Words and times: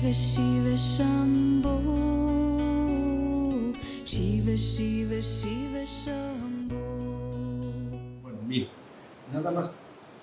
Shiva 0.00 0.14
Shiva 0.14 0.76
Shambho 0.76 1.76
Shiva 4.06 4.56
Shiva 4.56 5.20
Shiva 5.20 5.84
Shambho 5.84 6.80
Bueno, 8.22 8.38
mire, 8.48 8.68
nada 9.30 9.50
más 9.50 9.74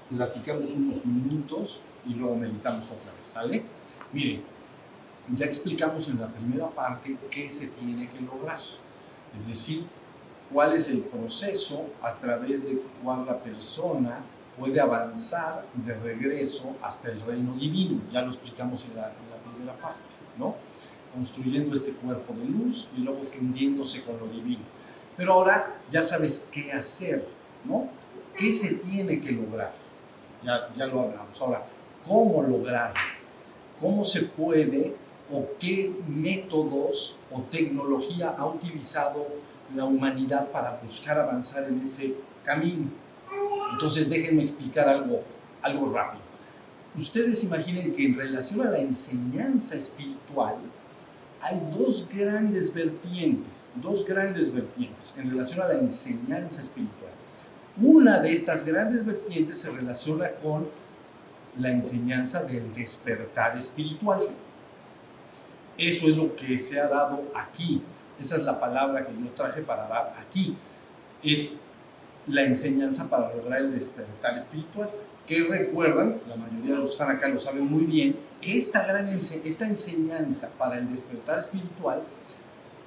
platicamos 0.09 0.71
unos 0.71 1.05
minutos 1.05 1.81
y 2.07 2.15
luego 2.15 2.35
meditamos 2.37 2.85
otra 2.85 3.13
vez, 3.19 3.27
¿sale? 3.27 3.63
Miren, 4.11 4.41
ya 5.35 5.45
explicamos 5.45 6.07
en 6.07 6.21
la 6.21 6.27
primera 6.27 6.69
parte 6.69 7.15
qué 7.29 7.47
se 7.47 7.67
tiene 7.67 8.09
que 8.09 8.21
lograr, 8.21 8.59
es 9.35 9.47
decir, 9.47 9.85
cuál 10.51 10.73
es 10.73 10.87
el 10.87 11.01
proceso 11.01 11.85
a 12.01 12.13
través 12.15 12.67
del 12.67 12.81
cual 13.03 13.27
la 13.27 13.37
persona 13.37 14.23
puede 14.57 14.81
avanzar 14.81 15.67
de 15.75 15.93
regreso 15.93 16.75
hasta 16.81 17.11
el 17.11 17.21
reino 17.21 17.53
divino. 17.53 18.01
Ya 18.11 18.23
lo 18.23 18.29
explicamos 18.29 18.85
en 18.85 18.95
la 18.95 19.13
primera 19.57 19.77
parte, 19.77 20.15
¿no? 20.37 20.55
Construyendo 21.13 21.73
este 21.73 21.93
cuerpo 21.93 22.33
de 22.33 22.45
luz 22.45 22.89
y 22.95 22.99
luego 22.99 23.23
fundiéndose 23.23 24.03
con 24.03 24.19
lo 24.19 24.27
divino. 24.27 24.63
Pero 25.15 25.33
ahora 25.33 25.79
ya 25.89 26.01
sabes 26.01 26.49
qué 26.51 26.71
hacer, 26.71 27.27
¿no? 27.65 27.89
¿Qué 28.35 28.51
se 28.51 28.75
tiene 28.75 29.19
que 29.19 29.31
lograr? 29.31 29.73
Ya, 30.43 30.71
ya 30.75 30.85
lo 30.85 31.01
hablamos. 31.01 31.41
Ahora, 31.41 31.65
¿cómo 32.05 32.43
lograrlo? 32.43 32.99
¿Cómo 33.81 34.05
se 34.05 34.23
puede 34.23 34.95
o 35.31 35.45
qué 35.59 35.91
métodos 36.07 37.17
o 37.31 37.41
tecnología 37.41 38.29
ha 38.29 38.45
utilizado 38.45 39.27
la 39.75 39.85
humanidad 39.85 40.49
para 40.51 40.79
buscar 40.81 41.19
avanzar 41.19 41.67
en 41.67 41.81
ese 41.81 42.15
camino? 42.43 42.89
Entonces 43.71 44.09
déjenme 44.09 44.43
explicar 44.43 44.87
algo, 44.87 45.21
algo 45.61 45.91
rápido. 45.91 46.26
Ustedes 46.97 47.43
imaginen 47.43 47.93
que 47.93 48.05
en 48.05 48.15
relación 48.15 48.65
a 48.65 48.71
la 48.71 48.79
enseñanza 48.79 49.75
espiritual 49.75 50.55
hay 51.41 51.61
dos 51.77 52.07
grandes 52.11 52.73
vertientes, 52.73 53.73
dos 53.75 54.03
grandes 54.03 54.51
vertientes 54.51 55.15
en 55.19 55.29
relación 55.29 55.61
a 55.61 55.67
la 55.67 55.75
enseñanza 55.75 56.59
espiritual. 56.59 57.11
Una 57.79 58.19
de 58.19 58.31
estas 58.31 58.65
grandes 58.65 59.05
vertientes 59.05 59.59
se 59.59 59.69
relaciona 59.69 60.31
con 60.31 60.67
la 61.59 61.69
enseñanza 61.69 62.43
del 62.43 62.73
despertar 62.73 63.55
espiritual. 63.55 64.21
Eso 65.77 66.07
es 66.07 66.17
lo 66.17 66.35
que 66.35 66.57
se 66.57 66.79
ha 66.79 66.87
dado 66.87 67.23
aquí. 67.35 67.83
Esa 68.19 68.35
es 68.37 68.41
la 68.41 68.59
palabra 68.59 69.05
que 69.05 69.13
yo 69.13 69.29
traje 69.35 69.61
para 69.61 69.87
dar 69.87 70.13
aquí. 70.17 70.57
Es 71.23 71.61
la 72.25 72.41
enseñanza 72.41 73.07
para 73.07 73.33
lograr 73.35 73.59
el 73.59 73.73
despertar 73.73 74.35
espiritual. 74.35 74.89
Que 75.27 75.43
recuerdan, 75.43 76.21
la 76.27 76.37
mayoría 76.37 76.75
de 76.75 76.79
los 76.79 76.89
que 76.89 76.93
están 76.93 77.11
acá 77.11 77.27
lo 77.27 77.37
saben 77.37 77.69
muy 77.69 77.83
bien, 77.83 78.17
esta, 78.41 78.85
gran 78.87 79.09
esta 79.09 79.67
enseñanza 79.67 80.53
para 80.57 80.77
el 80.77 80.89
despertar 80.89 81.39
espiritual 81.39 82.01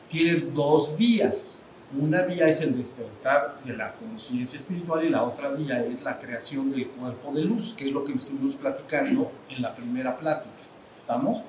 tiene 0.08 0.34
dos 0.36 0.96
vías. 0.96 1.66
Una 1.98 2.22
vía 2.22 2.48
es 2.48 2.60
el 2.60 2.76
despertar 2.76 3.56
de 3.64 3.76
la 3.76 3.92
conciencia 3.94 4.56
espiritual 4.56 5.04
y 5.04 5.08
la 5.08 5.24
otra 5.24 5.50
vía 5.50 5.84
es 5.84 6.02
la 6.02 6.18
creación 6.18 6.70
del 6.70 6.88
cuerpo 6.88 7.32
de 7.32 7.42
luz, 7.42 7.74
que 7.74 7.86
es 7.86 7.92
lo 7.92 8.04
que 8.04 8.12
estuvimos 8.12 8.54
platicando 8.54 9.30
en 9.48 9.60
la 9.60 9.74
primera 9.74 10.16
plática. 10.16 10.54
¿Estamos? 10.96 11.42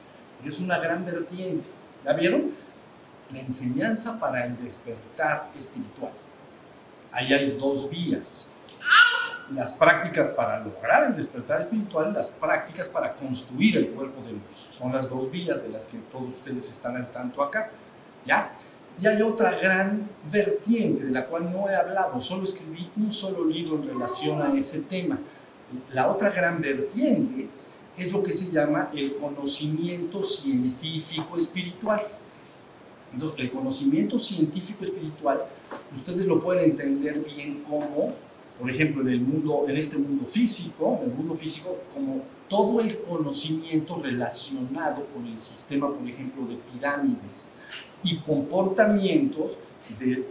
Es 0.44 0.60
una 0.60 0.80
gran 0.80 1.06
vertiente. 1.06 1.64
¿La 2.04 2.14
vieron? 2.14 2.52
La 3.32 3.40
enseñanza 3.40 4.20
para 4.20 4.46
el 4.46 4.58
despertar 4.58 5.50
espiritual. 5.56 6.12
Ahí 7.12 7.32
hay 7.34 7.58
dos 7.58 7.90
vías. 7.90 8.52
Las 9.54 9.74
prácticas 9.74 10.30
para 10.30 10.60
lograr 10.60 11.06
el 11.06 11.16
despertar 11.16 11.60
espiritual 11.60 12.14
las 12.14 12.30
prácticas 12.30 12.88
para 12.88 13.12
construir 13.12 13.78
el 13.78 13.90
cuerpo 13.90 14.22
de 14.22 14.34
luz. 14.34 14.70
Son 14.72 14.94
las 14.94 15.10
dos 15.10 15.30
vías 15.30 15.64
de 15.64 15.70
las 15.70 15.86
que 15.86 15.98
todos 16.12 16.36
ustedes 16.36 16.70
están 16.70 16.96
al 16.96 17.12
tanto 17.12 17.44
acá. 17.44 17.70
¿Ya? 18.26 18.54
Y 19.00 19.08
hay 19.08 19.22
otra 19.22 19.52
gran 19.52 20.10
vertiente 20.32 21.06
de 21.06 21.12
la 21.12 21.26
cual 21.26 21.52
no 21.52 21.70
he 21.70 21.76
hablado, 21.76 22.20
solo 22.22 22.44
escribí 22.44 22.90
un 22.98 23.12
solo 23.12 23.46
libro 23.46 23.76
en 23.78 23.88
relación 23.88 24.42
a 24.42 24.54
ese 24.54 24.82
tema. 24.82 25.18
La 25.94 26.10
otra 26.12 26.30
gran 26.30 26.62
vertiente 26.62 27.50
es 27.98 28.12
lo 28.12 28.22
que 28.22 28.32
se 28.32 28.52
llama 28.52 28.90
el 28.94 29.16
conocimiento 29.16 30.22
científico 30.24 31.38
espiritual. 31.38 32.02
Entonces, 33.14 33.40
el 33.42 33.52
conocimiento 33.52 34.18
científico 34.18 34.84
espiritual, 34.84 35.44
ustedes 35.94 36.26
lo 36.26 36.40
pueden 36.40 36.72
entender 36.72 37.20
bien 37.20 37.64
como, 37.68 38.14
por 38.62 38.70
ejemplo, 38.70 39.02
en 39.02 39.08
el 39.08 39.22
mundo, 39.22 39.64
en 39.68 39.76
este 39.76 39.98
mundo 39.98 40.28
físico, 40.28 41.00
en 41.02 41.10
el 41.10 41.16
mundo 41.16 41.34
físico, 41.34 41.80
como 41.92 42.22
todo 42.48 42.80
el 42.80 43.02
conocimiento 43.02 44.00
relacionado 44.00 45.04
con 45.08 45.26
el 45.26 45.36
sistema, 45.36 45.92
por 45.92 46.08
ejemplo, 46.08 46.46
de 46.46 46.58
pirámides 46.72 47.50
y 48.04 48.18
comportamientos 48.18 49.58
de, 49.98 50.28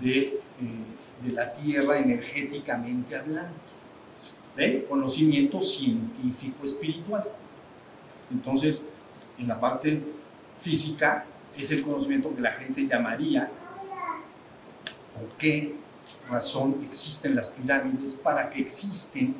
de, 0.00 0.18
eh, 0.18 1.30
la 1.30 1.52
Tierra 1.52 1.98
energéticamente 1.98 3.16
hablando. 3.16 3.52
Conocimiento 4.88 5.60
científico 5.60 6.64
espiritual. 6.64 7.24
Entonces, 8.30 8.88
en 9.38 9.46
la 9.46 9.60
parte 9.60 10.00
física 10.58 11.26
es 11.54 11.70
el 11.70 11.82
conocimiento 11.82 12.34
que 12.34 12.40
la 12.40 12.52
gente 12.52 12.86
llamaría 12.86 13.50
por 15.14 15.28
qué 15.36 15.83
razón 16.28 16.76
existen 16.84 17.34
las 17.34 17.50
pirámides, 17.50 18.14
para 18.14 18.50
qué 18.50 18.60
existen. 18.60 19.34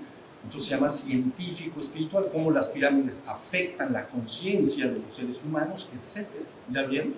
Entonces 0.44 0.68
se 0.68 0.74
llama 0.74 0.88
científico 0.88 1.80
espiritual, 1.80 2.28
cómo 2.30 2.50
las 2.50 2.68
pirámides 2.68 3.24
afectan 3.26 3.92
la 3.92 4.06
conciencia 4.06 4.88
de 4.88 4.98
los 4.98 5.14
seres 5.14 5.42
humanos, 5.44 5.88
etc. 5.94 6.26
¿Ya 6.68 6.82
bien? 6.82 7.14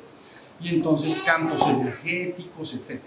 Y 0.61 0.69
entonces 0.69 1.17
campos 1.25 1.67
energéticos, 1.69 2.75
etc. 2.75 3.01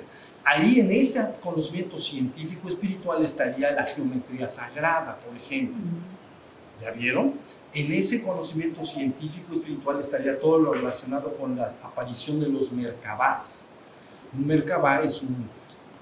Ahí 0.44 0.80
en 0.80 0.92
ese 0.92 1.36
conocimiento 1.42 1.98
científico 1.98 2.68
espiritual 2.68 3.24
estaría 3.24 3.72
la 3.72 3.84
geometría 3.84 4.48
sagrada, 4.48 5.18
por 5.20 5.36
ejemplo. 5.36 5.78
¿Ya 6.82 6.92
vieron? 6.92 7.34
En 7.74 7.92
ese 7.92 8.24
conocimiento 8.24 8.82
científico 8.84 9.54
espiritual 9.54 10.00
estaría 10.00 10.40
todo 10.40 10.60
lo 10.60 10.74
relacionado 10.74 11.36
con 11.36 11.56
la 11.56 11.68
aparición 11.84 12.40
de 12.40 12.48
los 12.48 12.72
merkabás. 12.72 13.74
Un 14.34 14.48
merkabá 14.48 15.02
es 15.02 15.22
un, 15.22 15.50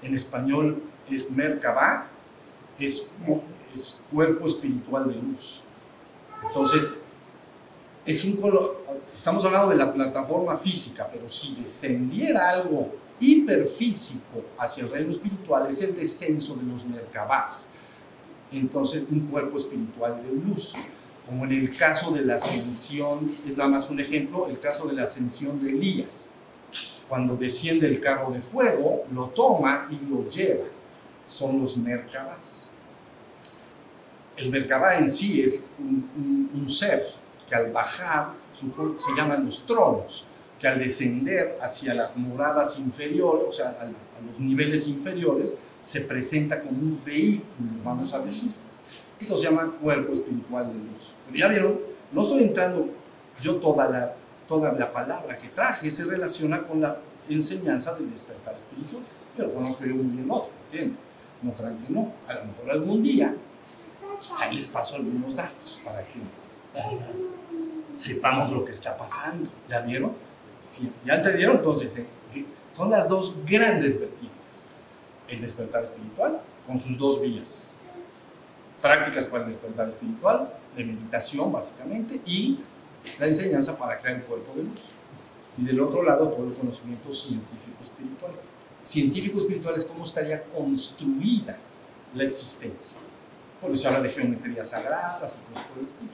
en 0.02 0.14
español 0.14 0.82
es 1.10 1.30
merkabá, 1.30 2.08
es, 2.78 3.12
es 3.74 4.04
cuerpo 4.10 4.46
espiritual 4.46 5.08
de 5.08 5.14
luz. 5.16 5.64
Entonces, 6.46 6.88
es 8.04 8.24
un 8.24 8.40
estamos 9.14 9.44
hablando 9.44 9.70
de 9.70 9.76
la 9.76 9.92
plataforma 9.92 10.56
física, 10.56 11.08
pero 11.12 11.28
si 11.28 11.54
descendiera 11.56 12.48
algo 12.50 12.94
hiperfísico 13.20 14.44
hacia 14.58 14.84
el 14.84 14.90
reino 14.90 15.10
espiritual 15.10 15.66
es 15.68 15.82
el 15.82 15.96
descenso 15.96 16.54
de 16.54 16.62
los 16.62 16.86
merkabás. 16.86 17.72
Entonces, 18.52 19.04
un 19.10 19.26
cuerpo 19.26 19.56
espiritual 19.56 20.22
de 20.22 20.30
luz. 20.32 20.74
Como 21.26 21.44
en 21.44 21.52
el 21.52 21.76
caso 21.76 22.10
de 22.12 22.24
la 22.24 22.36
ascensión, 22.36 23.30
es 23.46 23.56
nada 23.58 23.68
más 23.68 23.90
un 23.90 24.00
ejemplo, 24.00 24.48
el 24.48 24.58
caso 24.58 24.86
de 24.86 24.94
la 24.94 25.02
ascensión 25.02 25.62
de 25.62 25.70
Elías. 25.70 26.32
Cuando 27.08 27.36
desciende 27.36 27.86
el 27.86 28.00
carro 28.00 28.30
de 28.30 28.40
fuego, 28.40 29.04
lo 29.12 29.26
toma 29.28 29.88
y 29.90 30.04
lo 30.08 30.28
lleva. 30.28 30.66
Son 31.26 31.60
los 31.60 31.76
merkabás. 31.76 32.70
El 34.36 34.50
merkabá 34.50 34.98
en 34.98 35.10
sí 35.10 35.42
es 35.42 35.66
un, 35.78 36.08
un, 36.16 36.60
un 36.60 36.68
ser 36.68 37.06
que 37.48 37.54
al 37.54 37.72
bajar 37.72 38.32
se 38.52 39.10
llaman 39.16 39.44
los 39.44 39.64
tronos 39.64 40.28
que 40.58 40.66
al 40.66 40.78
descender 40.78 41.56
hacia 41.62 41.94
las 41.94 42.16
moradas 42.16 42.78
inferiores, 42.80 43.44
o 43.48 43.52
sea, 43.52 43.68
a, 43.80 44.20
los 44.26 44.40
niveles 44.40 44.88
inferiores, 44.88 45.56
se 45.78 46.00
presenta 46.00 46.60
como 46.60 46.72
un 46.72 47.00
vehículo, 47.04 47.70
vamos 47.84 48.12
a 48.12 48.18
decir. 48.18 48.50
Esto 49.20 49.36
se 49.36 49.44
llama 49.44 49.72
cuerpo 49.80 50.12
espiritual 50.12 50.68
de 50.68 50.74
luz. 50.74 51.14
Pero 51.26 51.38
ya 51.38 51.48
vieron, 51.48 51.78
no 52.12 52.22
estoy 52.22 52.42
entrando, 52.42 52.88
yo 53.40 53.56
toda 53.56 53.88
la, 53.88 54.14
toda 54.48 54.72
la 54.72 54.92
palabra 54.92 55.36
que 55.36 55.48
traje 55.48 55.90
se 55.90 56.04
relaciona 56.04 56.62
con 56.62 56.80
la 56.80 56.96
enseñanza 57.28 57.94
del 57.94 58.10
despertar 58.10 58.56
espiritual, 58.56 59.02
pero 59.36 59.52
conozco 59.52 59.84
yo 59.84 59.94
muy 59.94 60.16
bien 60.16 60.30
otro, 60.30 60.50
¿entienden? 60.64 60.98
No 61.42 61.52
crean 61.52 61.78
que 61.78 61.92
no, 61.92 62.12
a 62.26 62.34
lo 62.34 62.44
mejor 62.46 62.70
algún 62.70 63.02
día, 63.02 63.34
ahí 64.38 64.56
les 64.56 64.66
paso 64.66 64.96
algunos 64.96 65.36
datos 65.36 65.80
para 65.84 66.02
que 66.02 66.18
sepamos 67.94 68.50
lo 68.50 68.64
que 68.64 68.72
está 68.72 68.96
pasando. 68.96 69.50
¿Ya 69.68 69.80
vieron? 69.80 70.12
Sí, 70.48 70.92
ya 71.04 71.16
entendieron 71.16 71.58
entonces, 71.58 71.96
eh, 71.98 72.06
son 72.68 72.90
las 72.90 73.08
dos 73.08 73.36
grandes 73.46 74.00
vertientes. 74.00 74.68
El 75.28 75.42
despertar 75.42 75.82
espiritual 75.82 76.40
con 76.66 76.78
sus 76.78 76.98
dos 76.98 77.20
vías. 77.20 77.70
Prácticas 78.80 79.26
para 79.26 79.42
el 79.42 79.48
despertar 79.48 79.88
espiritual, 79.88 80.54
de 80.74 80.84
meditación 80.84 81.52
básicamente, 81.52 82.20
y 82.24 82.60
la 83.18 83.26
enseñanza 83.26 83.76
para 83.76 83.98
crear 83.98 84.16
el 84.16 84.22
cuerpo 84.24 84.52
de 84.54 84.64
luz. 84.64 84.90
Y 85.56 85.64
del 85.64 85.80
otro 85.80 86.02
lado, 86.02 86.28
todo 86.28 86.46
el 86.46 86.54
conocimiento 86.54 87.12
científico 87.12 87.82
espiritual. 87.82 88.32
Científico 88.82 89.38
espiritual 89.38 89.74
es 89.74 89.84
cómo 89.84 90.04
estaría 90.04 90.44
construida 90.44 91.58
la 92.14 92.24
existencia. 92.24 92.98
Por 93.60 93.70
eso 93.72 93.82
se 93.82 93.88
habla 93.88 94.00
de 94.00 94.10
geometría 94.10 94.62
sagrada 94.62 95.16
y 95.16 95.20
cosas 95.20 95.42
por 95.68 95.78
el 95.78 95.86
estilo. 95.86 96.10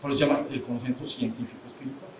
Por 0.00 0.10
eso 0.10 0.18
se 0.18 0.26
llama 0.26 0.40
el 0.50 0.62
conocimiento 0.62 1.04
científico 1.04 1.66
espiritual. 1.66 2.10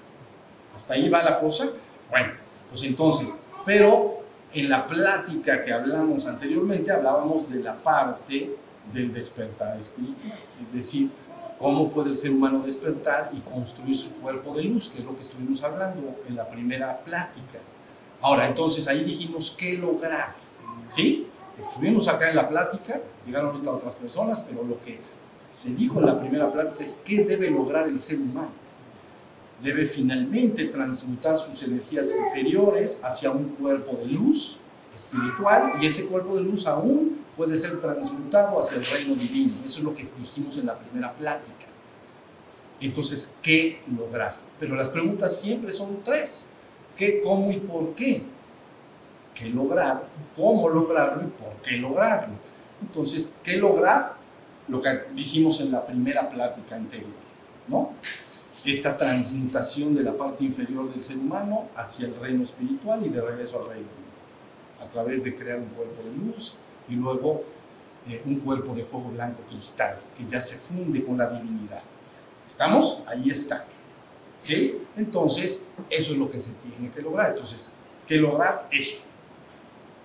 ¿Hasta 0.74 0.94
ahí 0.94 1.08
va 1.08 1.22
la 1.22 1.38
cosa? 1.38 1.68
Bueno, 2.10 2.32
pues 2.68 2.82
entonces, 2.82 3.38
pero 3.64 4.20
en 4.52 4.68
la 4.68 4.86
plática 4.86 5.64
que 5.64 5.72
hablamos 5.72 6.26
anteriormente 6.26 6.92
hablábamos 6.92 7.48
de 7.48 7.62
la 7.62 7.76
parte 7.76 8.56
del 8.92 9.12
despertar 9.12 9.78
espiritual, 9.78 10.38
es 10.60 10.72
decir, 10.72 11.10
cómo 11.58 11.90
puede 11.90 12.10
el 12.10 12.16
ser 12.16 12.32
humano 12.32 12.60
despertar 12.64 13.30
y 13.32 13.40
construir 13.40 13.96
su 13.96 14.16
cuerpo 14.16 14.54
de 14.54 14.64
luz, 14.64 14.88
que 14.88 14.98
es 14.98 15.04
lo 15.04 15.14
que 15.14 15.22
estuvimos 15.22 15.62
hablando 15.62 16.16
en 16.28 16.36
la 16.36 16.48
primera 16.48 16.98
plática. 17.00 17.58
Ahora, 18.20 18.46
entonces 18.46 18.86
ahí 18.88 19.04
dijimos 19.04 19.54
qué 19.58 19.76
lograr, 19.76 20.34
¿sí? 20.88 21.26
Estuvimos 21.58 22.08
acá 22.08 22.28
en 22.28 22.36
la 22.36 22.48
plática, 22.48 23.00
llegaron 23.24 23.52
ahorita 23.52 23.70
otras 23.70 23.94
personas, 23.94 24.42
pero 24.42 24.62
lo 24.62 24.80
que 24.82 25.00
se 25.50 25.74
dijo 25.74 26.00
en 26.00 26.06
la 26.06 26.18
primera 26.18 26.52
plática 26.52 26.84
es 26.84 27.02
qué 27.04 27.24
debe 27.24 27.50
lograr 27.50 27.88
el 27.88 27.98
ser 27.98 28.18
humano. 28.18 28.50
Debe 29.62 29.86
finalmente 29.86 30.66
transmutar 30.66 31.38
sus 31.38 31.62
energías 31.62 32.14
inferiores 32.14 33.02
hacia 33.02 33.30
un 33.30 33.50
cuerpo 33.50 33.96
de 33.96 34.06
luz 34.06 34.58
espiritual 34.94 35.72
y 35.80 35.86
ese 35.86 36.06
cuerpo 36.06 36.34
de 36.36 36.42
luz 36.42 36.66
aún 36.66 37.24
puede 37.36 37.56
ser 37.56 37.80
transmutado 37.80 38.58
hacia 38.58 38.78
el 38.78 38.86
reino 38.86 39.14
divino. 39.14 39.52
Eso 39.64 39.78
es 39.78 39.84
lo 39.84 39.94
que 39.94 40.04
dijimos 40.18 40.56
en 40.56 40.66
la 40.66 40.78
primera 40.78 41.12
plática. 41.12 41.66
Entonces, 42.80 43.38
¿qué 43.42 43.80
lograr? 43.96 44.36
Pero 44.58 44.74
las 44.74 44.88
preguntas 44.88 45.38
siempre 45.38 45.70
son 45.70 46.02
tres. 46.02 46.52
¿Qué, 46.96 47.20
cómo 47.20 47.50
y 47.50 47.58
por 47.58 47.94
qué? 47.94 48.22
¿Qué 49.34 49.50
lograr? 49.50 50.08
¿Cómo 50.34 50.68
lograrlo 50.68 51.24
y 51.24 51.30
por 51.30 51.52
qué 51.62 51.76
lograrlo? 51.76 52.34
Entonces, 52.80 53.34
¿qué 53.42 53.56
lograr? 53.56 54.16
Lo 54.68 54.80
que 54.80 54.90
dijimos 55.14 55.60
en 55.60 55.72
la 55.72 55.86
primera 55.86 56.28
plática 56.28 56.74
anterior, 56.74 57.10
¿no? 57.68 57.92
Esta 58.64 58.96
transmutación 58.96 59.94
de 59.94 60.02
la 60.02 60.16
parte 60.16 60.42
inferior 60.42 60.90
del 60.90 61.00
ser 61.00 61.18
humano 61.18 61.68
hacia 61.76 62.06
el 62.06 62.16
reino 62.16 62.42
espiritual 62.42 63.06
y 63.06 63.10
de 63.10 63.20
regreso 63.20 63.60
al 63.60 63.68
reino 63.68 63.86
divino, 63.88 64.84
a 64.84 64.88
través 64.88 65.22
de 65.22 65.36
crear 65.36 65.58
un 65.60 65.66
cuerpo 65.66 66.02
de 66.02 66.16
luz 66.16 66.58
y 66.88 66.94
luego 66.94 67.44
eh, 68.08 68.22
un 68.24 68.40
cuerpo 68.40 68.74
de 68.74 68.84
fuego 68.84 69.10
blanco 69.10 69.42
cristal 69.48 69.98
que 70.16 70.24
ya 70.26 70.40
se 70.40 70.56
funde 70.56 71.04
con 71.04 71.18
la 71.18 71.28
divinidad. 71.28 71.82
¿Estamos? 72.46 73.02
Ahí 73.06 73.28
está. 73.28 73.64
¿Sí? 74.40 74.78
Entonces, 74.96 75.68
eso 75.90 76.12
es 76.12 76.18
lo 76.18 76.30
que 76.30 76.38
se 76.38 76.52
tiene 76.52 76.92
que 76.92 77.02
lograr. 77.02 77.30
Entonces, 77.30 77.74
¿qué 78.06 78.16
lograr? 78.16 78.68
Eso. 78.70 79.02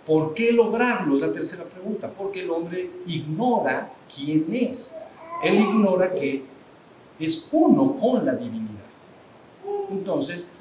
¿Por 0.06 0.34
qué 0.34 0.52
lograrlo? 0.52 1.14
Es 1.14 1.20
la 1.20 1.32
tercera 1.32 1.64
pregunta. 1.64 2.10
Porque 2.10 2.42
el 2.42 2.50
hombre 2.50 2.90
ignora 3.06 3.94
quién 4.14 4.48
es. 4.52 4.98
Él 5.44 5.60
ignora 5.60 6.12
que 6.14 6.44
es 7.20 7.48
uno 7.52 7.96
con 7.96 8.26
la 8.26 8.34
divinidad. 8.34 8.72
Entonces, 9.92 10.54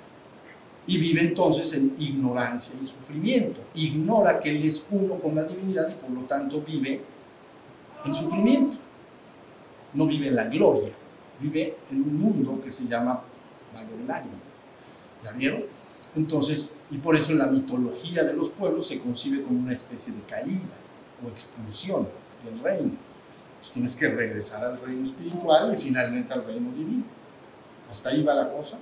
y 0.90 0.98
vive 0.98 1.20
entonces 1.20 1.72
en 1.75 1.94
ignorancia 2.00 2.75
y 2.81 2.84
sufrimiento. 2.84 3.60
Ignora 3.75 4.40
que 4.40 4.50
Él 4.50 4.64
es 4.64 4.88
uno 4.90 5.14
con 5.20 5.37
la 5.37 5.44
divinidad 5.44 5.88
y 5.88 5.94
por 5.94 6.10
lo 6.10 6.22
tanto 6.22 6.60
vive 6.62 7.00
en 8.04 8.12
sufrimiento. 8.12 8.76
No 9.94 10.04
vive 10.06 10.26
en 10.26 10.34
la 10.34 10.46
gloria, 10.46 10.90
vive 11.38 11.76
en 11.92 12.02
un 12.02 12.19
mundo 12.19 12.60
que 12.60 12.70
se 12.70 12.88
llama 12.88 13.22
Valle 13.72 13.96
de 13.96 14.04
Lágrimas. 14.04 14.40
¿Ya 15.22 15.31
vieron? 15.31 15.62
Entonces, 16.16 16.82
y 16.90 16.98
por 16.98 17.14
eso 17.14 17.31
en 17.31 17.38
la 17.38 17.46
mitología 17.46 18.25
de 18.25 18.32
los 18.32 18.50
pueblos 18.50 18.88
se 18.88 18.98
concibe 18.98 19.44
como 19.44 19.60
una 19.60 19.72
especie 19.72 20.12
de 20.12 20.22
caída 20.22 20.75
o 21.25 21.28
expulsión 21.28 22.08
del 22.44 22.58
reino. 22.64 22.94
Tienes 23.72 23.94
que 23.94 24.08
regresar 24.08 24.64
al 24.64 24.81
reino 24.81 25.04
espiritual 25.04 25.72
y 25.72 25.76
finalmente 25.76 26.32
al 26.32 26.44
reino 26.44 26.72
divino. 26.72 27.04
Hasta 27.88 28.08
ahí 28.08 28.25
va 28.25 28.34
la 28.34 28.50
cosa. 28.50 28.76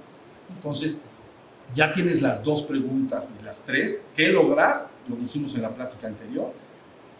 Entonces, 0.48 1.02
ya 1.74 1.92
tienes 1.92 2.22
las 2.22 2.42
dos 2.42 2.62
preguntas 2.62 3.36
de 3.36 3.44
las 3.44 3.64
tres. 3.64 4.06
¿Qué 4.16 4.28
lograr? 4.28 4.88
Lo 5.08 5.16
dijimos 5.16 5.54
en 5.54 5.62
la 5.62 5.74
plática 5.74 6.06
anterior. 6.06 6.52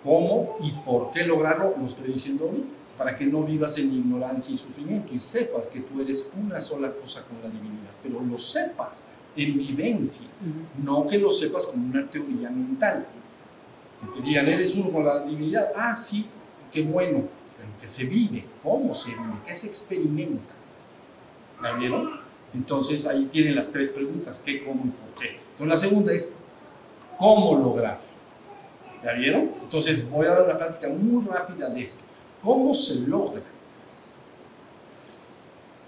¿Cómo 0.02 0.56
y 0.62 0.70
por 0.84 1.10
qué 1.10 1.24
lograrlo? 1.24 1.74
Lo 1.78 1.86
estoy 1.86 2.12
diciendo 2.12 2.44
ahorita. 2.46 2.78
Para 2.96 3.16
que 3.16 3.26
no 3.26 3.42
vivas 3.44 3.78
en 3.78 3.92
ignorancia 3.92 4.52
y 4.52 4.56
sufrimiento 4.56 5.14
y 5.14 5.20
sepas 5.20 5.68
que 5.68 5.80
tú 5.80 6.00
eres 6.00 6.32
una 6.36 6.58
sola 6.58 6.92
cosa 6.92 7.24
con 7.24 7.40
la 7.42 7.48
divinidad. 7.48 7.92
Pero 8.02 8.20
lo 8.20 8.36
sepas 8.36 9.08
en 9.36 9.56
vivencia, 9.56 10.26
no 10.82 11.06
que 11.06 11.16
lo 11.16 11.30
sepas 11.30 11.66
como 11.68 11.86
una 11.86 12.10
teoría 12.10 12.50
mental. 12.50 13.06
Que 14.00 14.20
te 14.20 14.26
digan, 14.26 14.48
eres 14.48 14.74
uno 14.74 14.90
con 14.90 15.04
la 15.04 15.24
divinidad. 15.24 15.70
Ah, 15.76 15.94
sí, 15.94 16.26
qué 16.72 16.82
bueno. 16.82 17.22
Pero 17.56 17.68
que 17.80 17.86
se 17.86 18.04
vive. 18.04 18.44
¿Cómo 18.64 18.92
se 18.92 19.10
vive? 19.10 19.34
¿Qué 19.46 19.52
se 19.52 19.68
experimenta? 19.68 20.54
¿Ya 21.62 21.72
vieron? 21.74 22.27
Entonces 22.54 23.06
ahí 23.06 23.26
tienen 23.26 23.54
las 23.54 23.70
tres 23.72 23.90
preguntas, 23.90 24.42
qué, 24.44 24.64
cómo 24.64 24.84
y 24.86 24.90
por 24.90 25.20
qué. 25.20 25.38
Entonces 25.52 25.68
la 25.68 25.76
segunda 25.76 26.12
es, 26.12 26.32
¿cómo 27.18 27.56
lograr? 27.56 28.00
¿Ya 29.04 29.12
vieron? 29.12 29.52
Entonces 29.62 30.10
voy 30.10 30.26
a 30.26 30.30
dar 30.30 30.42
una 30.42 30.56
plática 30.56 30.88
muy 30.88 31.24
rápida 31.24 31.68
de 31.68 31.80
esto. 31.80 32.00
¿Cómo 32.42 32.72
se 32.74 33.00
logra? 33.06 33.42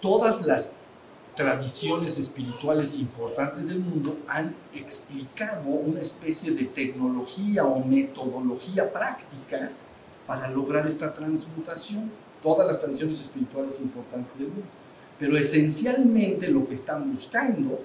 Todas 0.00 0.46
las 0.46 0.80
tradiciones 1.34 2.18
espirituales 2.18 2.98
importantes 2.98 3.68
del 3.68 3.80
mundo 3.80 4.18
han 4.28 4.54
explicado 4.74 5.68
una 5.68 6.00
especie 6.00 6.52
de 6.52 6.64
tecnología 6.64 7.64
o 7.64 7.84
metodología 7.84 8.92
práctica 8.92 9.70
para 10.26 10.48
lograr 10.48 10.86
esta 10.86 11.12
transmutación. 11.12 12.10
Todas 12.42 12.66
las 12.66 12.78
tradiciones 12.78 13.20
espirituales 13.20 13.80
importantes 13.80 14.38
del 14.38 14.48
mundo. 14.48 14.79
Pero 15.20 15.36
esencialmente 15.36 16.48
lo 16.48 16.66
que 16.66 16.74
están 16.74 17.12
buscando 17.12 17.78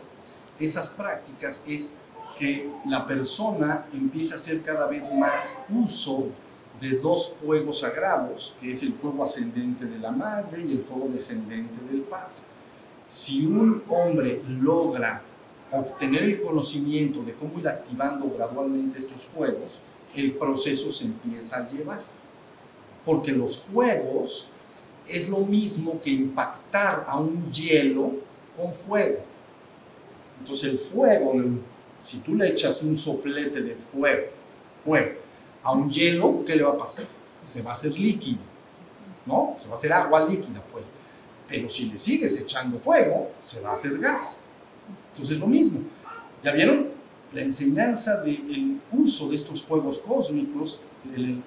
esas 0.58 0.90
prácticas 0.92 1.66
es 1.68 1.98
que 2.40 2.72
la 2.88 3.06
persona 3.06 3.86
empiece 3.94 4.34
a 4.34 4.38
hacer 4.38 4.62
cada 4.62 4.88
vez 4.88 5.14
más 5.14 5.64
uso 5.70 6.30
de 6.80 6.92
dos 6.92 7.36
fuegos 7.42 7.80
sagrados, 7.80 8.56
que 8.60 8.72
es 8.72 8.82
el 8.84 8.94
fuego 8.94 9.24
ascendente 9.24 9.86
de 9.86 10.00
la 10.00 10.12
madre 10.12 10.64
y 10.64 10.72
el 10.72 10.84
fuego 10.84 11.10
descendente 11.12 11.74
del 11.92 12.02
padre. 12.04 12.36
Si 13.02 13.46
un 13.46 13.84
hombre 13.90 14.42
logra 14.48 15.22
obtener 15.72 16.24
el 16.24 16.42
conocimiento 16.42 17.22
de 17.22 17.34
cómo 17.34 17.60
ir 17.60 17.68
activando 17.68 18.32
gradualmente 18.34 18.98
estos 18.98 19.22
fuegos, 19.22 19.82
el 20.15 20.34
proceso 20.34 20.89
se 20.89 21.06
empieza 21.06 21.58
a 21.58 21.70
llevar. 21.70 22.01
Porque 23.06 23.32
los 23.32 23.60
fuegos 23.60 24.50
es 25.07 25.29
lo 25.29 25.39
mismo 25.39 26.00
que 26.01 26.09
impactar 26.09 27.05
a 27.07 27.19
un 27.19 27.51
hielo 27.51 28.13
con 28.57 28.74
fuego. 28.74 29.19
Entonces 30.39 30.69
el 30.69 30.77
fuego, 30.77 31.33
si 32.00 32.19
tú 32.19 32.35
le 32.35 32.50
echas 32.50 32.81
un 32.83 32.95
soplete 32.97 33.62
de 33.62 33.75
fuego, 33.75 34.27
fuego 34.83 35.19
a 35.63 35.71
un 35.71 35.89
hielo, 35.89 36.43
¿qué 36.45 36.55
le 36.55 36.63
va 36.63 36.71
a 36.71 36.77
pasar? 36.77 37.05
Se 37.41 37.62
va 37.62 37.71
a 37.71 37.74
hacer 37.74 37.97
líquido, 37.97 38.39
¿no? 39.25 39.55
Se 39.57 39.65
va 39.65 39.71
a 39.71 39.74
hacer 39.74 39.91
agua 39.93 40.27
líquida, 40.27 40.63
pues. 40.71 40.93
Pero 41.47 41.67
si 41.69 41.89
le 41.89 41.97
sigues 41.97 42.39
echando 42.39 42.79
fuego, 42.79 43.31
se 43.41 43.62
va 43.62 43.69
a 43.69 43.74
hacer 43.74 43.97
gas. 44.00 44.45
Entonces 45.12 45.35
es 45.35 45.41
lo 45.41 45.47
mismo. 45.47 45.81
¿Ya 46.43 46.51
vieron? 46.51 46.89
La 47.33 47.41
enseñanza 47.41 48.21
del 48.21 48.79
uso 48.91 49.29
de 49.29 49.35
estos 49.35 49.63
fuegos 49.63 50.00
cósmicos, 50.00 50.81
el, 51.15 51.41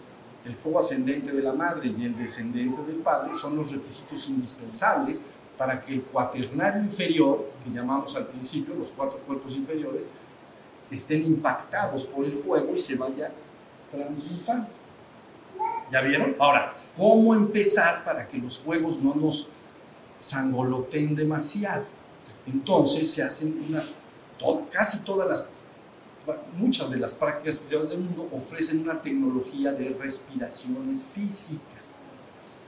el 0.48 0.56
fuego 0.56 0.78
ascendente 0.78 1.30
de 1.30 1.42
la 1.42 1.52
madre 1.52 1.92
y 1.96 2.06
el 2.06 2.16
descendente 2.16 2.82
del 2.84 2.96
padre 2.96 3.34
son 3.34 3.56
los 3.56 3.70
requisitos 3.70 4.28
indispensables 4.30 5.26
para 5.58 5.80
que 5.80 5.92
el 5.92 6.02
cuaternario 6.02 6.82
inferior, 6.82 7.50
que 7.62 7.70
llamamos 7.70 8.16
al 8.16 8.26
principio 8.26 8.74
los 8.74 8.90
cuatro 8.90 9.18
cuerpos 9.26 9.54
inferiores, 9.54 10.10
estén 10.90 11.24
impactados 11.24 12.06
por 12.06 12.24
el 12.24 12.34
fuego 12.34 12.72
y 12.74 12.78
se 12.78 12.96
vaya 12.96 13.30
transmutando. 13.90 14.68
¿Ya 15.92 16.00
vieron? 16.00 16.34
Ahora, 16.38 16.74
¿cómo 16.96 17.34
empezar 17.34 18.04
para 18.04 18.26
que 18.26 18.38
los 18.38 18.58
fuegos 18.58 18.98
no 19.00 19.14
nos 19.14 19.50
sangoloteen 20.18 21.14
demasiado? 21.14 21.84
Entonces 22.46 23.10
se 23.10 23.22
hacen 23.22 23.66
unas, 23.68 23.96
casi 24.70 25.00
todas 25.00 25.28
las 25.28 25.50
muchas 26.56 26.90
de 26.90 26.98
las 26.98 27.14
prácticas 27.14 27.56
espirituales 27.56 27.90
del 27.90 28.00
mundo 28.00 28.28
ofrecen 28.32 28.80
una 28.80 29.00
tecnología 29.00 29.72
de 29.72 29.90
respiraciones 29.90 31.04
físicas, 31.04 32.04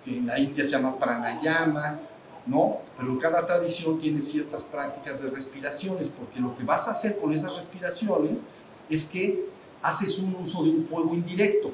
que 0.05 0.17
en 0.17 0.26
la 0.26 0.38
India 0.38 0.64
se 0.64 0.71
llama 0.71 0.99
pranayama, 0.99 2.00
¿no? 2.47 2.79
Pero 2.97 3.19
cada 3.19 3.45
tradición 3.45 3.99
tiene 3.99 4.21
ciertas 4.21 4.64
prácticas 4.64 5.21
de 5.21 5.31
respiraciones, 5.31 6.09
porque 6.09 6.40
lo 6.40 6.55
que 6.55 6.64
vas 6.64 6.88
a 6.88 6.93
hacer 6.93 7.19
con 7.19 7.33
esas 7.33 7.55
respiraciones 7.55 8.47
es 8.88 9.05
que 9.05 9.47
haces 9.83 10.19
un 10.19 10.37
uso 10.37 10.62
de 10.62 10.71
un 10.71 10.85
fuego 10.85 11.14
indirecto. 11.14 11.71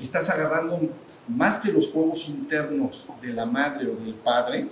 Estás 0.00 0.30
agarrando 0.30 0.80
más 1.28 1.58
que 1.58 1.72
los 1.72 1.92
fuegos 1.92 2.28
internos 2.28 3.06
de 3.20 3.32
la 3.32 3.44
madre 3.44 3.90
o 3.90 3.96
del 3.96 4.14
padre, 4.14 4.68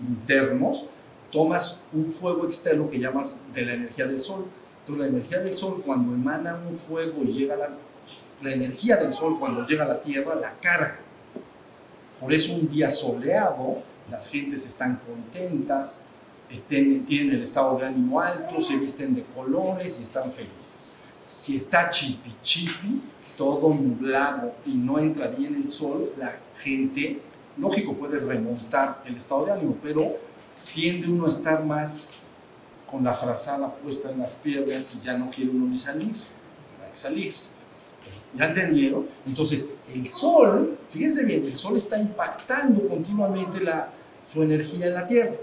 internos, 0.00 0.86
tomas 1.32 1.82
un 1.92 2.10
fuego 2.10 2.44
externo 2.44 2.90
que 2.90 2.98
llamas 2.98 3.38
de 3.54 3.62
la 3.62 3.74
energía 3.74 4.06
del 4.06 4.20
sol 4.20 4.46
la 4.96 5.06
energía 5.06 5.38
del 5.38 5.54
sol, 5.54 5.82
cuando 5.84 6.14
emana 6.14 6.58
un 6.68 6.78
fuego 6.78 7.22
y 7.22 7.28
llega 7.28 7.56
la, 7.56 7.70
energía 8.50 8.96
del 8.96 9.12
sol, 9.12 9.38
cuando 9.38 9.64
llega 9.66 9.84
a 9.84 9.88
la 9.88 10.00
tierra, 10.00 10.34
la 10.34 10.54
carga. 10.60 10.98
Por 12.18 12.32
eso 12.32 12.54
un 12.54 12.68
día 12.68 12.90
soleado, 12.90 13.76
las 14.10 14.28
gentes 14.28 14.64
están 14.66 15.00
contentas, 15.06 16.04
estén, 16.50 17.04
tienen 17.06 17.34
el 17.34 17.42
estado 17.42 17.78
de 17.78 17.86
ánimo 17.86 18.20
alto, 18.20 18.60
se 18.60 18.76
visten 18.76 19.14
de 19.14 19.24
colores 19.24 20.00
y 20.00 20.02
están 20.02 20.30
felices. 20.30 20.90
Si 21.34 21.56
está 21.56 21.88
chipi 21.88 22.34
chipi, 22.42 23.02
todo 23.36 23.72
nublado 23.72 24.54
y 24.66 24.74
no 24.74 24.98
entra 24.98 25.28
bien 25.28 25.54
el 25.54 25.66
sol, 25.66 26.12
la 26.18 26.34
gente, 26.62 27.20
lógico, 27.56 27.94
puede 27.94 28.18
remontar 28.18 29.02
el 29.06 29.16
estado 29.16 29.46
de 29.46 29.52
ánimo, 29.52 29.76
pero 29.82 30.16
tiende 30.74 31.08
uno 31.08 31.26
a 31.26 31.30
estar 31.30 31.64
más 31.64 32.19
con 32.90 33.04
la 33.04 33.12
frazada 33.12 33.72
puesta 33.72 34.10
en 34.10 34.18
las 34.18 34.34
piernas 34.34 34.96
y 34.96 35.00
ya 35.00 35.16
no 35.16 35.30
quiere 35.30 35.50
uno 35.50 35.66
ni 35.66 35.78
salir, 35.78 36.12
hay 36.82 36.90
que 36.90 36.96
salir. 36.96 37.32
¿Ya 38.34 38.46
entendieron? 38.46 39.06
Entonces, 39.26 39.66
el 39.92 40.06
sol, 40.06 40.78
fíjense 40.88 41.24
bien, 41.24 41.42
el 41.44 41.56
sol 41.56 41.76
está 41.76 41.98
impactando 41.98 42.88
continuamente 42.88 43.60
la, 43.60 43.90
su 44.26 44.42
energía 44.42 44.86
en 44.86 44.94
la 44.94 45.06
Tierra. 45.06 45.34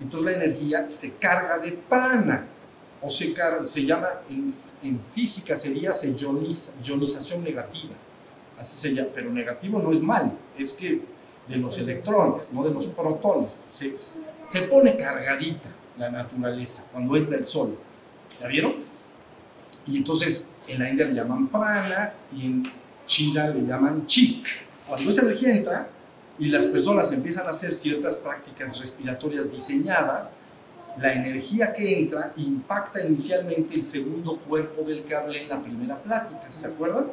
Entonces 0.00 0.30
la 0.30 0.36
energía 0.36 0.88
se 0.88 1.14
carga 1.14 1.58
de 1.58 1.72
prana, 1.72 2.46
o 3.00 3.08
se, 3.08 3.32
carga, 3.32 3.62
se 3.64 3.84
llama, 3.84 4.08
en, 4.30 4.54
en 4.82 5.00
física 5.12 5.56
sería 5.56 5.92
se 5.92 6.14
ioniza, 6.14 6.72
ionización 6.82 7.44
negativa. 7.44 7.94
Así 8.58 8.76
se 8.76 8.94
llama, 8.94 9.10
pero 9.14 9.30
negativo 9.30 9.78
no 9.78 9.92
es 9.92 10.00
mal, 10.00 10.32
es 10.58 10.72
que 10.72 10.92
es 10.92 11.08
de 11.48 11.56
los 11.56 11.76
electrones, 11.78 12.52
no 12.52 12.64
de 12.64 12.70
los 12.72 12.86
protones. 12.88 13.66
Se, 13.68 13.94
se 13.96 14.62
pone 14.62 14.96
cargadita 14.96 15.70
la 16.02 16.10
naturaleza 16.10 16.88
cuando 16.92 17.16
entra 17.16 17.36
el 17.36 17.44
sol. 17.44 17.78
¿Ya 18.40 18.48
vieron? 18.48 18.74
Y 19.86 19.96
entonces 19.96 20.56
en 20.68 20.80
la 20.80 20.88
India 20.88 21.06
le 21.06 21.14
llaman 21.14 21.48
prana 21.48 22.12
y 22.34 22.46
en 22.46 22.62
China 23.06 23.48
le 23.48 23.66
llaman 23.66 24.06
chi. 24.06 24.42
Cuando 24.88 25.10
esa 25.10 25.22
energía 25.22 25.50
entra 25.56 25.88
y 26.38 26.48
las 26.48 26.66
personas 26.66 27.12
empiezan 27.12 27.46
a 27.46 27.50
hacer 27.50 27.72
ciertas 27.72 28.16
prácticas 28.16 28.78
respiratorias 28.80 29.50
diseñadas, 29.50 30.36
la 30.98 31.12
energía 31.12 31.72
que 31.72 31.98
entra 31.98 32.32
impacta 32.36 33.04
inicialmente 33.06 33.74
el 33.74 33.84
segundo 33.84 34.38
cuerpo 34.38 34.82
del 34.82 35.04
que 35.04 35.14
hablé 35.14 35.42
en 35.42 35.48
la 35.48 35.62
primera 35.62 35.96
plática, 36.02 36.52
¿se 36.52 36.66
acuerdan? 36.66 37.06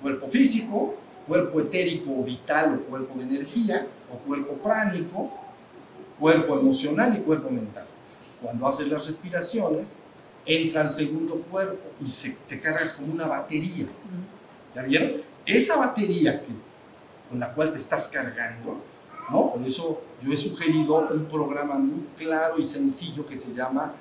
Cuerpo 0.00 0.28
físico, 0.28 0.94
cuerpo 1.26 1.60
etérico 1.60 2.10
o 2.10 2.22
vital 2.22 2.74
o 2.74 2.90
cuerpo 2.90 3.18
de 3.18 3.24
energía, 3.24 3.86
o 4.12 4.18
cuerpo 4.18 4.52
pránico, 4.54 5.32
cuerpo 6.20 6.58
emocional 6.58 7.16
y 7.16 7.20
cuerpo 7.20 7.50
mental. 7.50 7.86
Cuando 8.44 8.66
haces 8.66 8.88
las 8.88 9.06
respiraciones, 9.06 10.00
entra 10.44 10.82
al 10.82 10.90
segundo 10.90 11.36
cuerpo 11.50 11.82
y 11.98 12.06
se, 12.06 12.36
te 12.46 12.60
cargas 12.60 12.92
como 12.92 13.12
una 13.12 13.26
batería. 13.26 13.86
¿Ya 14.74 14.82
vieron? 14.82 15.22
Esa 15.46 15.78
batería 15.78 16.42
que, 16.42 16.52
con 17.30 17.40
la 17.40 17.54
cual 17.54 17.72
te 17.72 17.78
estás 17.78 18.08
cargando, 18.08 18.82
¿no? 19.30 19.50
Por 19.50 19.62
eso 19.62 20.02
yo 20.20 20.30
he 20.30 20.36
sugerido 20.36 20.96
un 21.10 21.24
programa 21.24 21.76
muy 21.76 22.06
claro 22.18 22.58
y 22.58 22.66
sencillo 22.66 23.26
que 23.26 23.34
se 23.34 23.54
llama, 23.54 23.94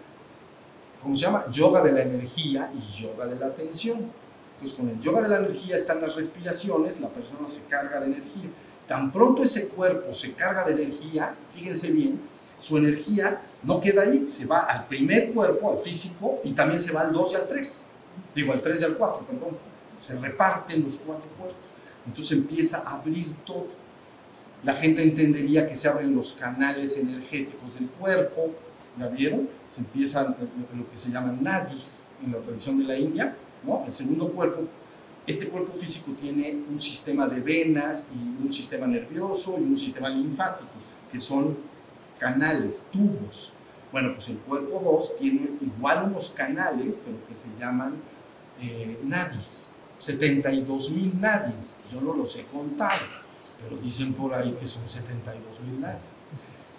¿cómo 1.01 1.15
se 1.15 1.21
llama? 1.21 1.45
Yoga 1.49 1.81
de 1.81 1.93
la 1.93 2.01
energía 2.01 2.69
y 2.75 3.01
yoga 3.01 3.25
de 3.25 3.37
la 3.37 3.47
atención. 3.47 4.11
Entonces, 4.55 4.77
con 4.77 4.89
el 4.89 4.99
yoga 4.99 5.21
de 5.21 5.29
la 5.29 5.37
energía 5.37 5.77
están 5.77 6.01
las 6.01 6.15
respiraciones, 6.15 6.99
la 6.99 7.07
persona 7.07 7.47
se 7.47 7.63
carga 7.65 8.01
de 8.01 8.07
energía. 8.07 8.49
Tan 8.87 9.09
pronto 9.09 9.41
ese 9.41 9.69
cuerpo 9.69 10.11
se 10.11 10.33
carga 10.33 10.65
de 10.65 10.73
energía, 10.73 11.33
fíjense 11.53 11.91
bien, 11.91 12.19
su 12.63 12.77
energía 12.77 13.41
no 13.63 13.81
queda 13.81 14.03
ahí, 14.03 14.25
se 14.25 14.45
va 14.45 14.61
al 14.61 14.87
primer 14.87 15.33
cuerpo, 15.33 15.69
al 15.69 15.79
físico, 15.79 16.39
y 16.45 16.53
también 16.53 16.79
se 16.79 16.93
va 16.93 17.01
al 17.01 17.11
2 17.11 17.33
y 17.33 17.35
al 17.35 17.47
3. 17.47 17.85
Digo, 18.33 18.53
al 18.53 18.61
3 18.61 18.81
y 18.81 18.85
al 18.85 18.97
4, 18.97 19.25
perdón. 19.25 19.57
Se 19.97 20.17
reparten 20.17 20.81
los 20.81 20.97
cuatro 20.99 21.29
cuerpos. 21.37 21.57
Entonces 22.07 22.37
empieza 22.37 22.83
a 22.87 22.95
abrir 22.95 23.33
todo. 23.45 23.67
La 24.63 24.75
gente 24.75 25.03
entendería 25.03 25.67
que 25.67 25.75
se 25.75 25.89
abren 25.89 26.15
los 26.15 26.31
canales 26.33 26.97
energéticos 26.97 27.75
del 27.75 27.89
cuerpo, 27.89 28.51
¿ya 28.97 29.09
vieron? 29.09 29.49
Se 29.67 29.81
empiezan 29.81 30.27
lo 30.73 30.89
que 30.89 30.97
se 30.97 31.11
llaman 31.11 31.43
nadis 31.43 32.15
en 32.23 32.31
la 32.31 32.37
tradición 32.37 32.77
de 32.77 32.85
la 32.85 32.97
India, 32.97 33.35
¿no? 33.65 33.83
El 33.85 33.93
segundo 33.93 34.31
cuerpo, 34.31 34.61
este 35.27 35.49
cuerpo 35.49 35.73
físico 35.73 36.13
tiene 36.19 36.63
un 36.71 36.79
sistema 36.79 37.27
de 37.27 37.41
venas 37.41 38.11
y 38.15 38.41
un 38.41 38.51
sistema 38.51 38.87
nervioso 38.87 39.57
y 39.59 39.63
un 39.63 39.77
sistema 39.77 40.07
linfático, 40.07 40.71
que 41.11 41.19
son 41.19 41.72
canales, 42.23 42.89
tubos. 42.91 43.51
Bueno, 43.91 44.13
pues 44.15 44.29
el 44.29 44.37
cuerpo 44.37 44.81
2 44.83 45.17
tiene 45.17 45.51
igual 45.61 46.05
unos 46.05 46.29
canales, 46.31 47.01
pero 47.03 47.17
que 47.27 47.35
se 47.35 47.51
llaman 47.59 47.95
eh, 48.61 48.99
nadis, 49.03 49.75
72 49.99 50.91
mil 50.91 51.19
nadis. 51.19 51.77
Yo 51.91 51.99
no 52.01 52.13
los 52.13 52.35
he 52.37 52.43
contado, 52.45 53.01
pero 53.61 53.79
dicen 53.81 54.13
por 54.13 54.33
ahí 54.33 54.55
que 54.59 54.65
son 54.65 54.87
72 54.87 55.59
mil 55.61 55.81
nadis. 55.81 56.15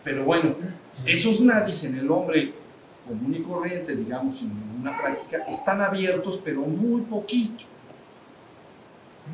Pero 0.03 0.25
bueno, 0.25 0.57
esos 1.05 1.41
nadis 1.41 1.85
en 1.85 1.99
el 1.99 2.11
hombre 2.11 2.55
común 3.07 3.35
y 3.35 3.43
corriente, 3.43 3.95
digamos, 3.95 4.39
sin 4.39 4.49
ninguna 4.49 4.97
práctica, 4.97 5.45
están 5.47 5.83
abiertos, 5.83 6.41
pero 6.43 6.63
muy 6.63 7.03
poquito. 7.03 7.65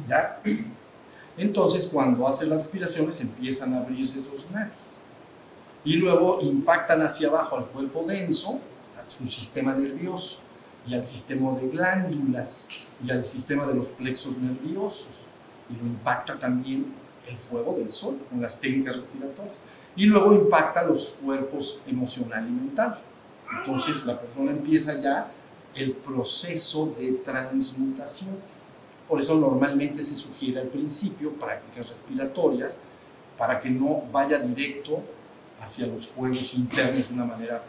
¿Ya? 0.08 0.40
Entonces, 1.36 1.86
cuando 1.86 2.26
hace 2.26 2.46
las 2.46 2.64
respiraciones, 2.64 3.20
empiezan 3.20 3.74
a 3.74 3.78
abrirse 3.78 4.18
esos 4.18 4.50
nadis 4.50 4.99
y 5.84 5.94
luego 5.94 6.38
impactan 6.42 7.02
hacia 7.02 7.28
abajo 7.28 7.56
al 7.56 7.66
cuerpo 7.66 8.04
denso, 8.06 8.60
a 9.00 9.06
su 9.06 9.26
sistema 9.26 9.72
nervioso 9.74 10.40
y 10.86 10.94
al 10.94 11.04
sistema 11.04 11.52
de 11.52 11.68
glándulas 11.68 12.86
y 13.04 13.10
al 13.10 13.22
sistema 13.22 13.66
de 13.66 13.74
los 13.74 13.90
plexos 13.90 14.36
nerviosos 14.38 15.26
y 15.70 15.74
lo 15.74 15.86
impacta 15.86 16.38
también 16.38 16.92
el 17.28 17.38
fuego 17.38 17.76
del 17.78 17.88
sol 17.88 18.18
con 18.28 18.40
las 18.40 18.60
técnicas 18.60 18.96
respiratorias 18.96 19.62
y 19.96 20.06
luego 20.06 20.34
impacta 20.34 20.84
los 20.84 21.16
cuerpos 21.22 21.80
emocional 21.86 22.46
y 22.46 22.50
mental. 22.50 22.98
Entonces 23.58 24.04
la 24.06 24.20
persona 24.20 24.50
empieza 24.50 25.00
ya 25.00 25.30
el 25.74 25.92
proceso 25.92 26.94
de 26.98 27.12
transmutación. 27.12 28.36
Por 29.08 29.20
eso 29.20 29.34
normalmente 29.34 30.02
se 30.02 30.14
sugiere 30.14 30.60
al 30.60 30.68
principio 30.68 31.32
prácticas 31.32 31.88
respiratorias 31.88 32.80
para 33.36 33.58
que 33.58 33.70
no 33.70 34.02
vaya 34.12 34.38
directo 34.38 35.02
hacia 35.60 35.86
los 35.86 36.06
fuegos 36.06 36.54
internos 36.54 37.08
de 37.08 37.14
una 37.14 37.24
manera 37.24 37.62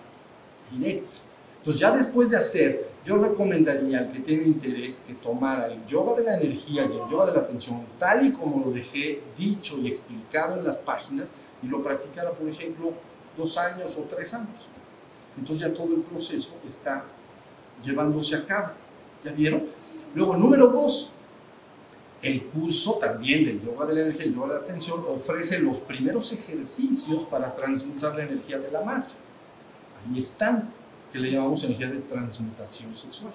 directa. 0.71 1.11
Entonces 1.57 1.79
ya 1.79 1.91
después 1.91 2.29
de 2.29 2.37
hacer, 2.37 2.89
yo 3.05 3.17
recomendaría 3.17 3.99
al 3.99 4.11
que 4.11 4.19
tenga 4.19 4.47
interés 4.47 5.01
que 5.01 5.13
tomara 5.13 5.67
el 5.67 5.85
yoga 5.85 6.15
de 6.15 6.23
la 6.23 6.37
energía 6.37 6.83
y 6.83 6.85
el 6.85 7.09
yoga 7.09 7.27
de 7.27 7.33
la 7.33 7.39
atención, 7.41 7.85
tal 7.99 8.25
y 8.25 8.31
como 8.31 8.65
lo 8.65 8.71
dejé 8.71 9.21
dicho 9.37 9.77
y 9.77 9.87
explicado 9.87 10.57
en 10.57 10.63
las 10.63 10.77
páginas, 10.77 11.33
y 11.61 11.67
lo 11.67 11.83
practicara, 11.83 12.31
por 12.31 12.47
ejemplo, 12.49 12.93
dos 13.37 13.57
años 13.57 13.97
o 13.97 14.03
tres 14.03 14.33
años. 14.33 14.69
Entonces 15.37 15.67
ya 15.67 15.73
todo 15.73 15.93
el 15.93 16.01
proceso 16.01 16.59
está 16.65 17.03
llevándose 17.83 18.35
a 18.35 18.45
cabo. 18.45 18.69
¿Ya 19.23 19.31
vieron? 19.31 19.67
Luego, 20.15 20.35
número 20.35 20.67
dos, 20.67 21.13
el 22.21 22.43
curso 22.45 22.99
también 22.99 23.43
del 23.43 23.59
yoga 23.59 23.85
de 23.85 23.95
la 23.95 24.01
energía 24.01 24.27
y 24.27 24.33
yoga 24.33 24.53
de 24.53 24.59
la 24.59 24.65
atención 24.65 25.03
ofrece 25.09 25.59
los 25.59 25.79
primeros 25.79 26.31
ejercicios 26.31 27.25
para 27.25 27.53
transmutar 27.53 28.15
la 28.15 28.23
energía 28.23 28.59
de 28.59 28.71
la 28.71 28.81
madre. 28.81 29.11
Ahí 30.05 30.17
están, 30.17 30.71
que 31.11 31.19
le 31.19 31.31
llamamos 31.31 31.63
energía 31.63 31.89
de 31.89 31.99
transmutación 31.99 32.93
sexual. 32.93 33.33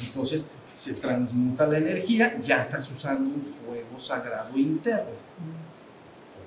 Entonces, 0.00 0.46
se 0.72 0.94
transmuta 0.94 1.66
la 1.66 1.78
energía, 1.78 2.38
ya 2.40 2.58
estás 2.58 2.90
usando 2.90 3.30
un 3.30 3.42
fuego 3.42 3.98
sagrado 3.98 4.56
interno. 4.58 5.12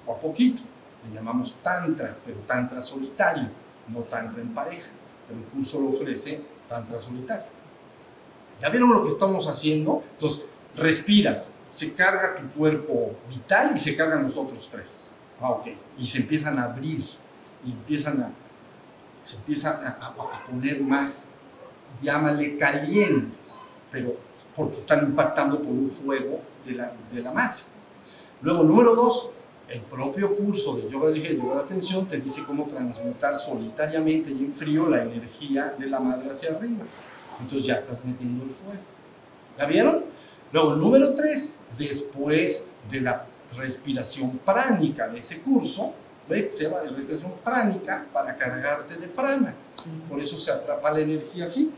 Poco 0.06 0.18
a 0.18 0.20
poquito. 0.20 0.62
Le 1.08 1.16
llamamos 1.16 1.56
tantra, 1.64 2.18
pero 2.26 2.40
tantra 2.40 2.82
solitario, 2.82 3.50
no 3.88 4.02
tantra 4.02 4.42
en 4.42 4.54
pareja. 4.54 4.90
Pero 5.28 5.40
el 5.40 5.46
curso 5.46 5.80
lo 5.80 5.90
ofrece 5.90 6.42
tantra 6.68 7.00
solitario. 7.00 7.46
¿Ya 8.62 8.70
vieron 8.70 8.92
lo 8.92 9.02
que 9.04 9.10
estamos 9.10 9.48
haciendo? 9.48 10.04
Entonces, 10.14 10.46
respiras, 10.76 11.54
se 11.70 11.94
carga 11.94 12.36
tu 12.36 12.58
cuerpo 12.58 13.16
vital 13.30 13.72
y 13.76 13.80
se 13.80 13.96
cargan 13.96 14.24
los 14.24 14.38
otros 14.38 14.70
tres. 14.70 15.12
Ah, 15.42 15.52
ok. 15.52 15.68
Y 15.98 16.08
se 16.08 16.20
empiezan 16.20 16.58
a 16.60 16.64
abrir 16.64 17.04
y 17.66 17.72
empiezan 17.72 18.22
a, 18.22 18.32
se 19.18 19.38
empiezan 19.38 19.86
a, 19.86 20.14
poner 20.50 20.82
más, 20.82 21.36
llámale 22.02 22.58
calientes, 22.58 23.70
pero 23.92 24.16
porque 24.56 24.78
están 24.78 25.06
impactando 25.06 25.62
por 25.62 25.72
un 25.72 25.90
fuego 25.90 26.42
de 26.66 26.74
la, 26.74 26.92
de 27.12 27.22
la 27.22 27.32
madre. 27.32 27.60
Luego, 28.42 28.64
número 28.64 28.96
dos, 28.96 29.32
el 29.68 29.82
propio 29.82 30.36
curso 30.36 30.78
de 30.78 30.90
yoga 30.90 31.10
de 31.10 31.20
y 31.20 31.38
yoga 31.38 31.56
de 31.56 31.62
atención 31.62 32.08
te 32.08 32.18
dice 32.18 32.44
cómo 32.46 32.66
transmutar 32.66 33.36
solitariamente 33.36 34.32
y 34.32 34.46
en 34.46 34.54
frío 34.54 34.88
la 34.88 35.04
energía 35.04 35.76
de 35.78 35.88
la 35.88 36.00
madre 36.00 36.30
hacia 36.30 36.52
arriba. 36.52 36.86
Entonces 37.40 37.68
ya 37.68 37.76
estás 37.76 38.06
metiendo 38.06 38.44
el 38.46 38.52
fuego. 38.52 38.82
¿Ya 39.58 39.66
vieron? 39.66 40.06
Luego, 40.52 40.76
número 40.76 41.14
tres, 41.14 41.60
después 41.78 42.72
de 42.90 43.02
la 43.02 43.26
respiración 43.56 44.38
pránica 44.40 45.08
de 45.08 45.20
ese 45.20 45.42
curso, 45.42 45.94
¿ve? 46.30 46.50
se 46.50 46.64
llama 46.64 46.80
de 46.80 46.90
respiración 46.90 47.34
pránica 47.44 48.06
para 48.14 48.36
cargarte 48.36 48.96
de 48.96 49.08
prana. 49.08 49.54
Por 50.10 50.20
eso 50.20 50.38
se 50.38 50.52
atrapa 50.52 50.92
la 50.92 51.00
energía 51.00 51.46
así 51.46 51.72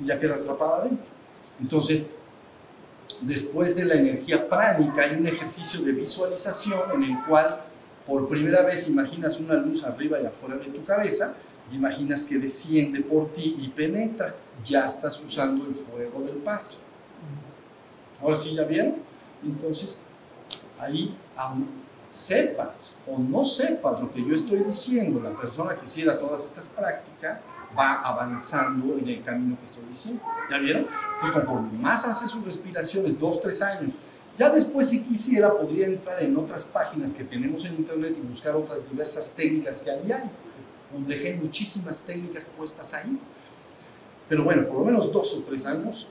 y 0.00 0.04
ya 0.04 0.18
queda 0.18 0.36
atrapada 0.36 0.82
adentro. 0.82 1.12
Entonces, 1.60 2.10
después 3.20 3.74
de 3.74 3.84
la 3.84 3.94
energía 3.94 4.48
pránica 4.48 5.02
hay 5.02 5.16
un 5.16 5.26
ejercicio 5.26 5.80
de 5.80 5.92
visualización 5.92 6.82
en 6.94 7.02
el 7.04 7.24
cual 7.26 7.60
por 8.06 8.28
primera 8.28 8.62
vez 8.62 8.88
imaginas 8.88 9.38
una 9.40 9.54
luz 9.54 9.84
arriba 9.84 10.20
y 10.20 10.26
afuera 10.26 10.56
de 10.56 10.66
tu 10.66 10.84
cabeza 10.84 11.36
imaginas 11.74 12.24
que 12.24 12.38
desciende 12.38 13.00
por 13.00 13.32
ti 13.32 13.56
y 13.60 13.68
penetra. 13.68 14.34
Ya 14.64 14.86
estás 14.86 15.22
usando 15.22 15.66
el 15.66 15.74
fuego 15.74 16.22
del 16.22 16.36
Padre. 16.36 16.87
Ahora 18.20 18.36
sí, 18.36 18.54
¿ya 18.54 18.64
vieron? 18.64 18.96
Entonces, 19.44 20.04
ahí, 20.78 21.16
sepas 22.06 22.96
o 23.06 23.18
no 23.18 23.44
sepas 23.44 24.00
lo 24.00 24.10
que 24.10 24.24
yo 24.24 24.34
estoy 24.34 24.60
diciendo, 24.60 25.20
la 25.20 25.36
persona 25.36 25.76
que 25.76 25.84
hiciera 25.84 26.18
todas 26.18 26.46
estas 26.46 26.68
prácticas 26.68 27.46
va 27.78 28.00
avanzando 28.00 28.96
en 28.96 29.08
el 29.08 29.22
camino 29.22 29.58
que 29.58 29.64
estoy 29.64 29.84
diciendo. 29.88 30.22
¿Ya 30.50 30.58
vieron? 30.58 30.86
Pues 31.20 31.32
conforme 31.32 31.78
más 31.78 32.06
hace 32.06 32.26
sus 32.26 32.44
respiraciones, 32.44 33.18
dos, 33.18 33.40
tres 33.40 33.60
años, 33.60 33.94
ya 34.38 34.48
después 34.50 34.88
si 34.88 35.02
quisiera 35.02 35.52
podría 35.52 35.86
entrar 35.86 36.22
en 36.22 36.36
otras 36.36 36.64
páginas 36.64 37.12
que 37.12 37.24
tenemos 37.24 37.64
en 37.64 37.74
internet 37.74 38.14
y 38.16 38.26
buscar 38.26 38.56
otras 38.56 38.88
diversas 38.88 39.34
técnicas 39.34 39.80
que 39.80 39.90
ahí 39.90 40.10
hay. 40.10 40.30
Dejé 41.06 41.34
muchísimas 41.34 42.02
técnicas 42.02 42.46
puestas 42.46 42.94
ahí. 42.94 43.18
Pero 44.28 44.44
bueno, 44.44 44.66
por 44.66 44.78
lo 44.78 44.84
menos 44.86 45.12
dos 45.12 45.34
o 45.34 45.42
tres 45.42 45.66
años 45.66 46.08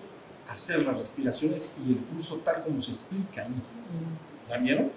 hacer 0.50 0.86
las 0.86 0.98
respiraciones 0.98 1.76
y 1.86 1.92
el 1.92 2.00
curso 2.00 2.38
tal 2.38 2.64
como 2.64 2.80
se 2.82 2.92
explica 2.92 3.44
ahí. 3.44 3.54
¿Ya 4.50 4.58
vieron? 4.58 4.92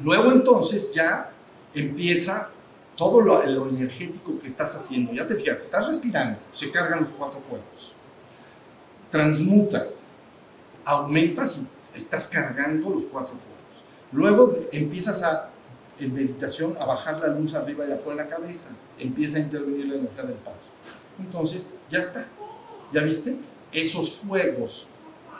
Luego 0.00 0.32
entonces 0.32 0.92
ya 0.94 1.30
empieza 1.74 2.50
todo 2.96 3.20
lo, 3.20 3.42
energético 3.44 4.38
que 4.38 4.46
estás 4.46 4.74
haciendo. 4.74 5.12
Ya 5.12 5.26
te 5.26 5.36
fijas, 5.36 5.58
estás 5.58 5.86
respirando, 5.86 6.38
se 6.50 6.70
cargan 6.70 7.00
los 7.00 7.12
cuatro 7.12 7.40
cuerpos. 7.48 7.94
Transmutas, 9.10 10.04
aumentas 10.84 11.58
y 11.58 11.96
estás 11.96 12.28
cargando 12.28 12.90
los 12.90 13.06
cuatro 13.06 13.34
cuerpos. 13.34 13.84
Luego 14.12 14.52
empiezas 14.72 15.22
a, 15.22 15.50
en 16.00 16.14
meditación, 16.14 16.76
a 16.80 16.84
bajar 16.84 17.18
la 17.20 17.28
luz 17.28 17.54
arriba 17.54 17.86
y 17.86 17.92
afuera 17.92 18.22
de 18.22 18.28
la 18.28 18.36
cabeza. 18.36 18.70
Empieza 18.98 19.38
a 19.38 19.40
intervenir 19.40 19.86
la 19.86 19.94
energía 19.94 20.24
del 20.24 20.34
paz. 20.34 20.70
Entonces, 21.18 21.70
ya 21.88 21.98
está. 21.98 22.26
¿Ya 22.92 23.02
viste? 23.02 23.36
Esos 23.72 24.14
fuegos 24.14 24.88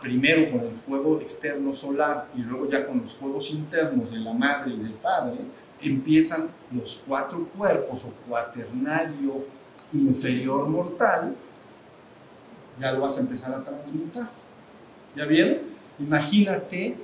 primero 0.01 0.51
con 0.51 0.61
el 0.67 0.75
fuego 0.75 1.21
externo 1.21 1.73
solar 1.73 2.29
y 2.37 2.41
luego 2.41 2.69
ya 2.69 2.87
con 2.87 3.01
los 3.01 3.13
fuegos 3.13 3.51
internos 3.51 4.11
de 4.11 4.19
la 4.19 4.33
madre 4.33 4.73
y 4.75 4.79
del 4.79 4.93
padre, 4.93 5.39
empiezan 5.81 6.51
los 6.73 7.03
cuatro 7.07 7.47
cuerpos 7.57 8.05
o 8.05 8.13
cuaternario 8.29 9.45
inferior 9.93 10.69
mortal, 10.69 11.35
ya 12.79 12.93
lo 12.93 13.01
vas 13.01 13.19
a 13.19 13.21
empezar 13.21 13.55
a 13.55 13.65
transmutar. 13.65 14.31
¿Ya 15.17 15.25
vieron? 15.25 15.59
Imagínate, 15.99 16.97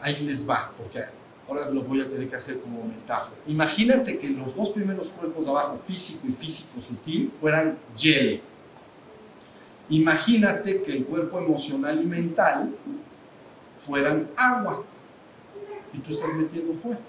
ahí 0.00 0.22
les 0.24 0.48
va, 0.48 0.72
porque 0.76 1.02
ahora 1.48 1.70
lo 1.70 1.82
voy 1.82 2.00
a 2.00 2.08
tener 2.08 2.28
que 2.28 2.36
hacer 2.36 2.60
como 2.60 2.84
metáfora. 2.84 3.40
Imagínate 3.46 4.18
que 4.18 4.28
los 4.28 4.54
dos 4.54 4.70
primeros 4.70 5.10
cuerpos 5.10 5.48
abajo, 5.48 5.78
físico 5.78 6.26
y 6.28 6.32
físico 6.32 6.78
sutil, 6.78 7.32
fueran 7.40 7.78
hielo 7.96 8.53
Imagínate 9.88 10.82
que 10.82 10.92
el 10.92 11.04
cuerpo 11.04 11.38
emocional 11.38 12.02
y 12.02 12.06
mental 12.06 12.74
fueran 13.78 14.30
agua 14.36 14.82
y 15.92 15.98
tú 15.98 16.10
estás 16.10 16.32
metiendo 16.34 16.72
fuego. 16.74 17.00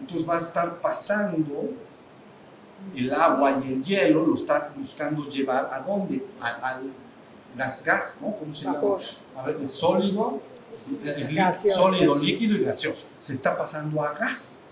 Entonces 0.00 0.28
va 0.28 0.34
a 0.34 0.38
estar 0.38 0.80
pasando 0.80 1.70
el 2.94 3.12
agua 3.12 3.62
y 3.64 3.72
el 3.72 3.82
hielo, 3.82 4.26
lo 4.26 4.34
está 4.34 4.72
buscando 4.76 5.28
llevar 5.28 5.70
a 5.72 5.80
dónde? 5.80 6.24
Al 6.40 6.90
gas, 7.56 7.82
gas, 7.84 8.18
¿no? 8.20 8.32
¿Cómo 8.38 8.52
se 8.52 8.64
llama? 8.64 8.80
A 9.36 9.42
ver, 9.42 9.56
el 9.56 9.66
sólido, 9.66 10.40
sólido, 11.74 12.16
líquido 12.16 12.56
y 12.56 12.64
gaseoso. 12.64 13.06
Se 13.18 13.32
está 13.32 13.56
pasando 13.56 14.02
a 14.02 14.12
gas. 14.12 14.64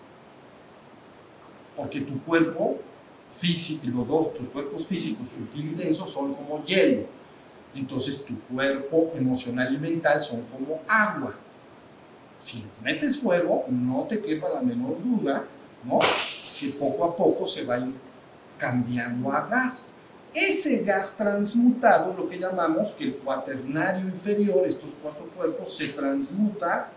Porque 1.77 2.03
tu 2.03 2.23
cuerpo 2.23 2.79
físico, 3.37 3.87
los 3.97 4.09
dos, 4.09 4.35
tus 4.35 4.49
cuerpos 4.49 4.87
físicos, 4.87 5.29
sutil 5.29 5.73
y 5.73 5.75
denso, 5.75 6.07
son 6.07 6.35
como 6.35 6.63
hielo. 6.65 7.07
Entonces 7.75 8.25
tu 8.25 8.39
cuerpo 8.41 9.09
emocional 9.15 9.75
y 9.75 9.79
mental 9.79 10.23
son 10.23 10.43
como 10.43 10.81
agua. 10.87 11.35
Si 12.39 12.63
les 12.63 12.83
metes 12.83 13.19
fuego, 13.19 13.65
no 13.69 14.05
te 14.05 14.21
quepa 14.21 14.49
la 14.49 14.63
menor 14.63 15.03
duda, 15.03 15.45
¿no? 15.85 15.99
Que 16.61 16.69
poco 16.79 17.05
a 17.05 17.17
poco 17.17 17.47
se 17.47 17.65
va 17.65 17.75
a 17.75 17.79
ir 17.81 17.95
cambiando 18.59 19.33
a 19.33 19.47
gas. 19.47 19.97
Ese 20.33 20.83
gas 20.83 21.17
transmutado, 21.17 22.13
lo 22.13 22.29
que 22.29 22.39
llamamos 22.39 22.93
que 22.93 23.05
el 23.05 23.17
cuaternario 23.17 24.07
inferior, 24.07 24.67
estos 24.67 24.97
cuatro 25.01 25.27
cuerpos, 25.37 25.77
se 25.77 25.89
transmuta 25.89 26.91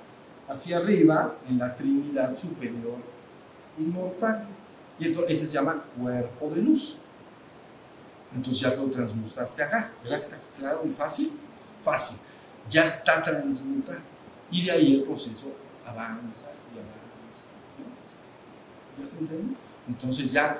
hacia 0.48 0.78
arriba 0.78 1.36
en 1.48 1.60
la 1.60 1.76
Trinidad 1.76 2.36
superior 2.36 2.98
inmortal. 3.78 4.48
Y 5.00 5.08
entonces 5.08 5.38
ese 5.38 5.46
se 5.46 5.54
llama 5.54 5.84
cuerpo 6.00 6.50
de 6.50 6.62
luz. 6.62 7.00
Entonces 8.34 8.62
ya 8.62 8.76
lo 8.76 8.90
transmutaste 8.90 9.64
a 9.64 9.68
gas. 9.68 10.00
¿Verdad 10.04 10.18
que 10.18 10.24
está 10.24 10.40
claro 10.58 10.84
y 10.86 10.92
fácil? 10.92 11.38
Fácil. 11.84 12.18
Ya 12.70 12.84
está 12.84 13.24
transmutado. 13.24 14.00
Y 14.52 14.66
de 14.66 14.72
ahí 14.72 14.96
el 14.96 15.04
proceso 15.04 15.52
avanza 15.86 16.52
y 16.74 16.80
avanza. 16.80 17.48
¿Ya 19.00 19.06
se 19.06 19.20
entiende? 19.20 19.56
Entonces 19.88 20.32
ya 20.32 20.60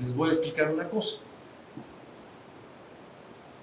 les 0.00 0.14
voy 0.14 0.28
a 0.28 0.32
explicar 0.32 0.70
una 0.70 0.88
cosa. 0.88 1.20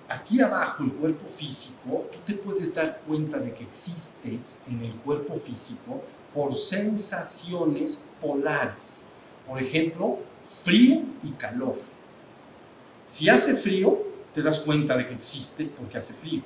Aquí 0.08 0.40
abajo, 0.40 0.84
el 0.84 0.94
cuerpo 0.94 1.28
físico, 1.28 2.10
tú 2.12 2.18
te 2.26 2.34
puedes 2.36 2.74
dar 2.74 3.02
cuenta 3.08 3.38
de 3.38 3.54
que 3.54 3.64
existes 3.64 4.64
en 4.68 4.84
el 4.84 4.94
cuerpo 4.98 5.36
físico 5.36 6.02
por 6.34 6.54
sensaciones 6.56 8.06
polares. 8.22 9.08
Por 9.48 9.62
ejemplo, 9.62 10.20
frío 10.46 11.02
y 11.24 11.32
calor. 11.32 11.76
Si 13.02 13.30
hace 13.30 13.56
frío, 13.56 14.00
te 14.34 14.42
das 14.42 14.60
cuenta 14.60 14.98
de 14.98 15.08
que 15.08 15.14
existes 15.14 15.70
porque 15.70 15.98
hace 15.98 16.14
frío. 16.14 16.42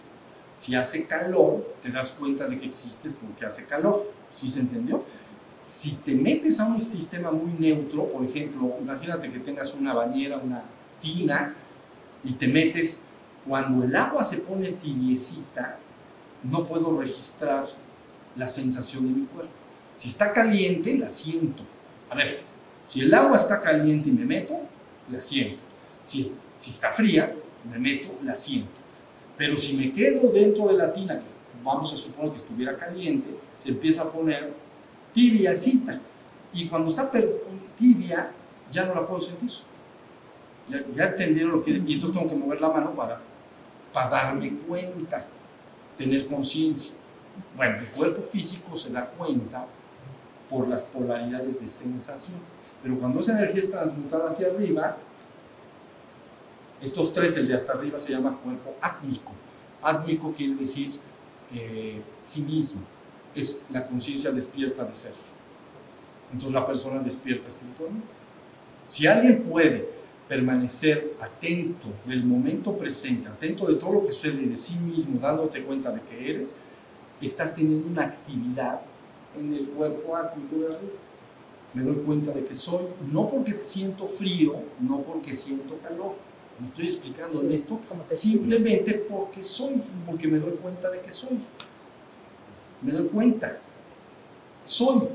Si 0.51 0.75
hace 0.75 1.05
calor, 1.07 1.75
te 1.81 1.91
das 1.91 2.11
cuenta 2.11 2.47
de 2.47 2.59
que 2.59 2.65
existes 2.65 3.13
porque 3.13 3.45
hace 3.45 3.65
calor. 3.65 4.11
¿Sí 4.33 4.49
se 4.49 4.59
entendió? 4.59 5.03
Si 5.61 5.95
te 5.97 6.15
metes 6.15 6.59
a 6.59 6.65
un 6.65 6.79
sistema 6.79 7.31
muy 7.31 7.51
neutro, 7.59 8.05
por 8.09 8.23
ejemplo, 8.23 8.75
imagínate 8.81 9.29
que 9.29 9.39
tengas 9.39 9.73
una 9.73 9.93
bañera, 9.93 10.37
una 10.37 10.63
tina, 11.01 11.55
y 12.23 12.33
te 12.33 12.47
metes, 12.47 13.07
cuando 13.47 13.83
el 13.83 13.95
agua 13.95 14.23
se 14.23 14.39
pone 14.39 14.69
tibiecita, 14.69 15.77
no 16.43 16.65
puedo 16.65 16.99
registrar 16.99 17.67
la 18.35 18.47
sensación 18.47 19.07
de 19.07 19.19
mi 19.21 19.25
cuerpo. 19.27 19.51
Si 19.93 20.09
está 20.09 20.31
caliente, 20.31 20.97
la 20.97 21.09
siento. 21.09 21.63
A 22.09 22.15
ver, 22.15 22.41
si 22.83 23.01
el 23.01 23.13
agua 23.13 23.35
está 23.35 23.61
caliente 23.61 24.09
y 24.09 24.11
me 24.11 24.25
meto, 24.25 24.59
la 25.09 25.21
siento. 25.21 25.61
Si, 26.01 26.35
si 26.57 26.69
está 26.69 26.91
fría, 26.91 27.35
me 27.69 27.77
meto, 27.79 28.09
la 28.23 28.35
siento. 28.35 28.69
Pero 29.37 29.55
si 29.55 29.75
me 29.75 29.93
quedo 29.93 30.31
dentro 30.31 30.67
de 30.67 30.73
la 30.73 30.91
tina, 30.91 31.19
que 31.19 31.27
vamos 31.63 31.93
a 31.93 31.97
suponer 31.97 32.31
que 32.31 32.37
estuviera 32.37 32.77
caliente, 32.77 33.29
se 33.53 33.69
empieza 33.69 34.03
a 34.03 34.11
poner 34.11 34.53
tibiacita. 35.13 35.99
Y 36.53 36.67
cuando 36.67 36.89
está 36.89 37.09
tibia, 37.77 38.31
ya 38.71 38.85
no 38.85 38.95
la 38.95 39.05
puedo 39.05 39.21
sentir. 39.21 39.51
Ya, 40.67 40.83
ya 40.93 41.05
entendieron 41.05 41.51
lo 41.53 41.63
que 41.63 41.73
es. 41.73 41.83
Y 41.85 41.93
entonces 41.93 42.17
tengo 42.17 42.29
que 42.29 42.35
mover 42.35 42.59
la 42.61 42.69
mano 42.69 42.93
para, 42.93 43.21
para 43.93 44.09
darme 44.09 44.53
cuenta, 44.67 45.25
tener 45.97 46.27
conciencia. 46.27 46.97
Bueno, 47.55 47.79
el 47.79 47.87
cuerpo 47.87 48.21
físico 48.21 48.75
se 48.75 48.91
da 48.91 49.05
cuenta 49.05 49.65
por 50.49 50.67
las 50.67 50.83
polaridades 50.83 51.61
de 51.61 51.67
sensación. 51.67 52.39
Pero 52.81 52.97
cuando 52.99 53.19
esa 53.19 53.33
energía 53.33 53.59
es 53.59 53.71
transmutada 53.71 54.27
hacia 54.27 54.47
arriba, 54.47 54.97
estos 56.81 57.13
tres, 57.13 57.35
el 57.37 57.47
de 57.47 57.55
hasta 57.55 57.73
arriba, 57.73 57.99
se 57.99 58.13
llama 58.13 58.37
cuerpo 58.41 58.75
átmico. 58.81 59.33
Átmico 59.81 60.33
quiere 60.33 60.55
decir 60.55 60.89
eh, 61.53 62.01
sí 62.19 62.41
mismo, 62.41 62.81
es 63.35 63.65
la 63.69 63.85
conciencia 63.85 64.31
despierta 64.31 64.83
de 64.83 64.93
ser. 64.93 65.13
Entonces 66.31 66.53
la 66.53 66.65
persona 66.65 67.01
despierta 67.01 67.47
espiritualmente. 67.47 68.07
Si 68.85 69.07
alguien 69.07 69.43
puede 69.43 69.89
permanecer 70.27 71.15
atento 71.19 71.87
del 72.05 72.23
momento 72.23 72.77
presente, 72.77 73.27
atento 73.27 73.65
de 73.65 73.75
todo 73.75 73.93
lo 73.93 74.03
que 74.03 74.11
sucede 74.11 74.45
de 74.45 74.55
sí 74.55 74.77
mismo, 74.79 75.19
dándote 75.19 75.63
cuenta 75.63 75.91
de 75.91 76.01
que 76.01 76.29
eres, 76.29 76.59
estás 77.21 77.55
teniendo 77.55 77.87
una 77.87 78.03
actividad 78.03 78.81
en 79.37 79.53
el 79.53 79.69
cuerpo 79.69 80.15
átmico 80.15 80.55
de 80.57 80.65
arriba 80.67 81.08
me 81.73 81.83
doy 81.83 81.97
cuenta 81.97 82.31
de 82.31 82.43
que 82.43 82.55
soy, 82.55 82.85
no 83.11 83.29
porque 83.29 83.57
siento 83.61 84.07
frío, 84.07 84.55
no 84.79 85.01
porque 85.01 85.33
siento 85.33 85.77
calor. 85.79 86.15
Me 86.59 86.65
estoy 86.65 86.85
explicando 86.85 87.41
en 87.41 87.51
esto 87.53 87.79
simplemente 88.05 88.93
porque 88.93 89.41
soy, 89.41 89.81
porque 90.05 90.27
me 90.27 90.39
doy 90.39 90.53
cuenta 90.53 90.89
de 90.89 90.99
que 90.99 91.11
soy. 91.11 91.39
Me 92.81 92.91
doy 92.91 93.07
cuenta. 93.07 93.59
Soy. 94.65 95.09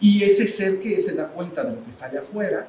Y 0.00 0.22
ese 0.22 0.46
ser 0.46 0.78
que 0.78 0.96
se 1.00 1.16
da 1.16 1.28
cuenta 1.28 1.64
de 1.64 1.74
lo 1.74 1.82
que 1.82 1.90
está 1.90 2.06
allá 2.06 2.20
afuera, 2.20 2.68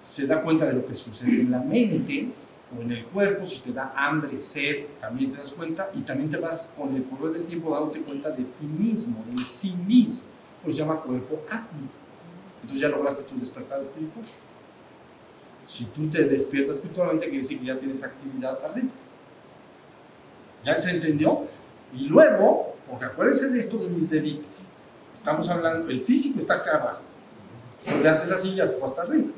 se 0.00 0.26
da 0.26 0.42
cuenta 0.42 0.66
de 0.66 0.72
lo 0.72 0.86
que 0.86 0.94
sucede 0.94 1.42
en 1.42 1.50
la 1.50 1.60
mente 1.60 2.28
o 2.76 2.82
en 2.82 2.90
el 2.90 3.04
cuerpo, 3.04 3.46
si 3.46 3.60
te 3.60 3.72
da 3.72 3.92
hambre, 3.94 4.36
sed, 4.38 4.86
también 5.00 5.30
te 5.30 5.36
das 5.36 5.52
cuenta 5.52 5.90
y 5.94 6.00
también 6.00 6.30
te 6.30 6.38
vas 6.38 6.74
con 6.76 6.96
el 6.96 7.04
correr 7.04 7.34
del 7.34 7.44
tiempo 7.44 7.70
dándote 7.72 8.00
cuenta 8.00 8.30
de 8.30 8.42
ti 8.42 8.66
mismo, 8.66 9.22
de 9.30 9.44
sí 9.44 9.76
mismo 9.86 10.31
pues 10.62 10.76
llama 10.76 11.00
cuerpo 11.00 11.42
átmico. 11.50 11.94
Entonces 12.62 12.80
ya 12.80 12.88
lograste 12.88 13.24
tu 13.24 13.38
despertar 13.38 13.80
espiritual. 13.80 14.24
Si 15.66 15.86
tú 15.86 16.08
te 16.08 16.24
despiertas 16.24 16.76
espiritualmente, 16.76 17.26
quiere 17.26 17.42
decir 17.42 17.60
que 17.60 17.66
ya 17.66 17.78
tienes 17.78 18.02
actividad 18.02 18.64
arriba. 18.64 18.90
¿Ya 20.64 20.80
se 20.80 20.90
entendió? 20.90 21.46
Y 21.94 22.08
luego, 22.08 22.76
porque 22.88 23.04
acuérdense 23.04 23.50
de 23.50 23.58
esto 23.58 23.78
de 23.78 23.88
mis 23.88 24.10
deditos. 24.10 24.62
Estamos 25.12 25.48
hablando, 25.48 25.90
el 25.90 26.02
físico 26.02 26.38
está 26.38 26.54
acá 26.54 26.76
abajo. 26.76 27.02
Cuando 27.84 28.02
le 28.02 28.08
haces 28.08 28.30
así, 28.30 28.54
ya 28.54 28.66
se 28.66 28.76
fue 28.76 28.86
hasta 28.86 29.02
arriba. 29.02 29.28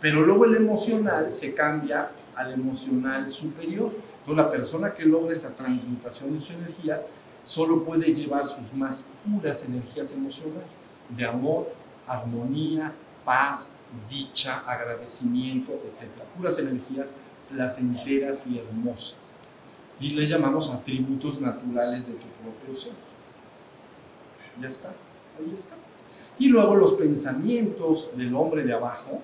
Pero 0.00 0.22
luego 0.22 0.44
el 0.44 0.56
emocional 0.56 1.32
se 1.32 1.54
cambia 1.54 2.10
al 2.34 2.52
emocional 2.52 3.28
superior. 3.30 3.90
Entonces 4.20 4.44
la 4.44 4.50
persona 4.50 4.94
que 4.94 5.04
logra 5.04 5.32
esta 5.32 5.54
transmutación 5.54 6.32
de 6.32 6.38
sus 6.38 6.50
energías 6.50 7.06
solo 7.44 7.84
puede 7.84 8.12
llevar 8.12 8.46
sus 8.46 8.72
más 8.74 9.06
puras 9.24 9.64
energías 9.64 10.12
emocionales, 10.14 11.02
de 11.10 11.24
amor, 11.24 11.70
armonía, 12.06 12.92
paz, 13.24 13.70
dicha, 14.10 14.60
agradecimiento, 14.66 15.72
etc. 15.84 16.10
Puras 16.36 16.58
energías 16.58 17.14
placenteras 17.50 18.46
y 18.46 18.58
hermosas. 18.58 19.36
Y 20.00 20.10
les 20.10 20.28
llamamos 20.28 20.70
atributos 20.70 21.40
naturales 21.40 22.08
de 22.08 22.14
tu 22.14 22.26
propio 22.42 22.74
ser. 22.74 22.94
Ya 24.60 24.68
está, 24.68 24.94
ahí 25.38 25.52
está. 25.52 25.76
Y 26.38 26.48
luego 26.48 26.74
los 26.74 26.94
pensamientos 26.94 28.16
del 28.16 28.34
hombre 28.34 28.64
de 28.64 28.72
abajo, 28.72 29.20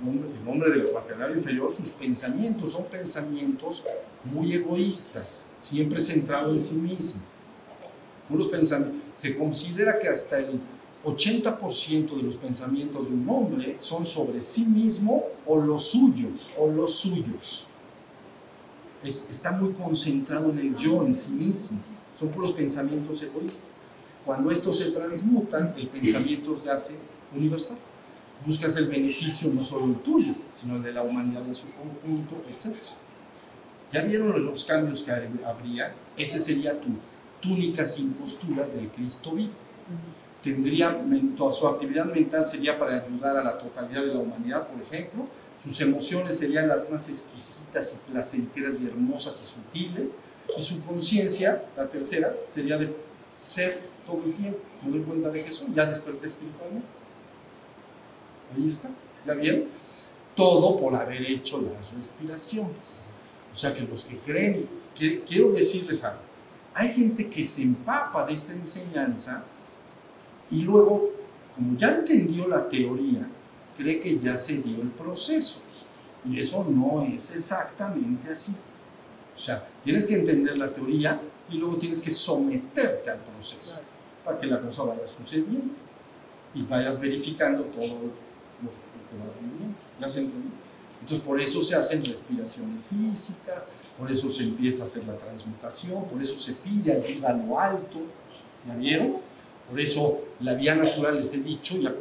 el 0.00 0.08
hombre, 0.08 0.30
el 0.40 0.48
hombre 0.48 0.70
del 0.70 0.90
cuaternario 0.90 1.36
inferior, 1.36 1.72
sus 1.72 1.90
pensamientos 1.90 2.72
son 2.72 2.84
pensamientos 2.84 3.84
muy 4.24 4.52
egoístas, 4.52 5.54
siempre 5.58 5.98
centrados 5.98 6.52
en 6.52 6.60
sí 6.60 6.74
mismo. 6.76 7.22
Puros 8.30 8.48
pensamientos. 8.48 9.00
Se 9.14 9.36
considera 9.36 9.98
que 9.98 10.08
hasta 10.08 10.38
el 10.38 10.60
80% 11.04 12.16
de 12.16 12.22
los 12.22 12.36
pensamientos 12.36 13.08
de 13.08 13.14
un 13.14 13.28
hombre 13.28 13.76
son 13.80 14.04
sobre 14.04 14.40
sí 14.40 14.66
mismo 14.66 15.24
o 15.46 15.58
lo 15.58 15.78
suyo, 15.78 16.28
o 16.58 16.68
los 16.68 16.94
suyos. 16.94 17.68
Es, 19.02 19.30
está 19.30 19.52
muy 19.52 19.72
concentrado 19.72 20.50
en 20.50 20.58
el 20.58 20.76
yo, 20.76 21.02
en 21.02 21.12
sí 21.12 21.32
mismo. 21.32 21.80
Son 22.14 22.28
puros 22.28 22.52
pensamientos 22.52 23.22
egoístas. 23.22 23.80
Cuando 24.24 24.50
estos 24.50 24.78
se 24.78 24.90
transmutan, 24.90 25.72
el 25.76 25.88
pensamiento 25.88 26.54
se 26.54 26.70
hace 26.70 26.98
universal. 27.34 27.78
Buscas 28.44 28.76
el 28.76 28.86
beneficio 28.86 29.50
no 29.52 29.64
solo 29.64 29.86
el 29.86 29.96
tuyo, 29.96 30.34
sino 30.52 30.76
el 30.76 30.82
de 30.82 30.92
la 30.92 31.02
humanidad 31.02 31.46
en 31.46 31.54
su 31.54 31.66
conjunto, 31.72 32.42
etc. 32.48 32.76
¿Ya 33.90 34.02
vieron 34.02 34.44
los 34.44 34.64
cambios 34.64 35.02
que 35.02 35.12
habría? 35.12 35.94
Ese 36.16 36.38
sería 36.38 36.78
tu 36.80 36.88
túnica 37.40 37.84
sin 37.84 38.12
costuras 38.12 38.74
del 38.74 38.88
Cristo 38.88 39.32
vivo. 39.32 39.52
Tendría, 40.42 41.04
su 41.50 41.66
actividad 41.66 42.06
mental 42.06 42.44
sería 42.44 42.78
para 42.78 43.02
ayudar 43.02 43.36
a 43.36 43.44
la 43.44 43.58
totalidad 43.58 44.02
de 44.02 44.14
la 44.14 44.20
humanidad, 44.20 44.68
por 44.68 44.80
ejemplo. 44.80 45.26
Sus 45.62 45.78
emociones 45.82 46.38
serían 46.38 46.68
las 46.68 46.90
más 46.90 47.08
exquisitas 47.08 47.94
y 47.94 48.10
placenteras 48.10 48.80
y 48.80 48.86
hermosas 48.86 49.38
y 49.42 49.54
sutiles. 49.54 50.20
Y 50.56 50.62
su 50.62 50.82
conciencia, 50.84 51.64
la 51.76 51.86
tercera, 51.86 52.34
sería 52.48 52.78
de 52.78 52.94
ser 53.34 53.80
todo 54.06 54.24
el 54.24 54.34
tiempo. 54.34 54.58
Me 54.82 54.90
doy 54.90 55.02
cuenta 55.02 55.28
de 55.28 55.40
eso, 55.40 55.66
ya 55.74 55.84
desperté 55.84 56.26
espiritualmente. 56.26 56.88
Ahí 58.56 58.66
está, 58.66 58.90
¿ya 59.26 59.34
vieron? 59.34 59.64
Todo 60.34 60.76
por 60.78 60.96
haber 60.96 61.22
hecho 61.30 61.60
las 61.60 61.92
respiraciones. 61.92 63.06
O 63.52 63.56
sea 63.56 63.74
que 63.74 63.82
los 63.82 64.04
que 64.04 64.16
creen, 64.18 64.66
que, 64.94 65.22
quiero 65.22 65.52
decirles 65.52 66.02
algo, 66.04 66.22
hay 66.74 66.88
gente 66.92 67.28
que 67.28 67.44
se 67.44 67.62
empapa 67.62 68.24
de 68.24 68.32
esta 68.32 68.52
enseñanza 68.52 69.44
y 70.50 70.62
luego, 70.62 71.10
como 71.54 71.76
ya 71.76 71.88
entendió 71.88 72.48
la 72.48 72.68
teoría, 72.68 73.26
cree 73.76 74.00
que 74.00 74.18
ya 74.18 74.36
se 74.36 74.58
dio 74.58 74.82
el 74.82 74.88
proceso. 74.88 75.62
Y 76.24 76.40
eso 76.40 76.64
no 76.68 77.02
es 77.02 77.34
exactamente 77.34 78.30
así. 78.30 78.54
O 79.34 79.38
sea, 79.38 79.66
tienes 79.82 80.06
que 80.06 80.16
entender 80.16 80.58
la 80.58 80.72
teoría 80.72 81.20
y 81.48 81.56
luego 81.56 81.76
tienes 81.76 82.00
que 82.00 82.10
someterte 82.10 83.10
al 83.10 83.18
proceso 83.18 83.80
para 84.24 84.38
que 84.38 84.46
la 84.46 84.60
cosa 84.60 84.82
vaya 84.82 85.06
sucediendo 85.06 85.74
y 86.54 86.62
vayas 86.62 87.00
verificando 87.00 87.64
todo 87.64 87.86
lo 87.86 88.70
que 89.10 89.22
vas 89.22 89.38
viviendo. 89.40 89.76
¿Ya 90.00 90.08
se 90.08 90.20
entendió? 90.20 90.50
Entonces, 91.00 91.26
por 91.26 91.40
eso 91.40 91.62
se 91.62 91.74
hacen 91.74 92.04
respiraciones 92.04 92.88
físicas, 92.88 93.68
por 94.00 94.10
eso 94.10 94.30
se 94.30 94.44
empieza 94.44 94.82
a 94.82 94.86
hacer 94.86 95.04
la 95.04 95.14
transmutación, 95.14 96.06
por 96.06 96.22
eso 96.22 96.34
se 96.34 96.54
pide 96.54 96.94
ayuda 96.94 97.28
a 97.28 97.32
lo 97.34 97.60
alto. 97.60 97.98
¿Ya 98.66 98.74
vieron? 98.74 99.18
Por 99.68 99.78
eso 99.78 100.22
la 100.40 100.54
vía 100.54 100.74
natural, 100.74 101.18
les 101.18 101.34
he 101.34 101.40
dicho, 101.40 101.76
ya 101.76 101.94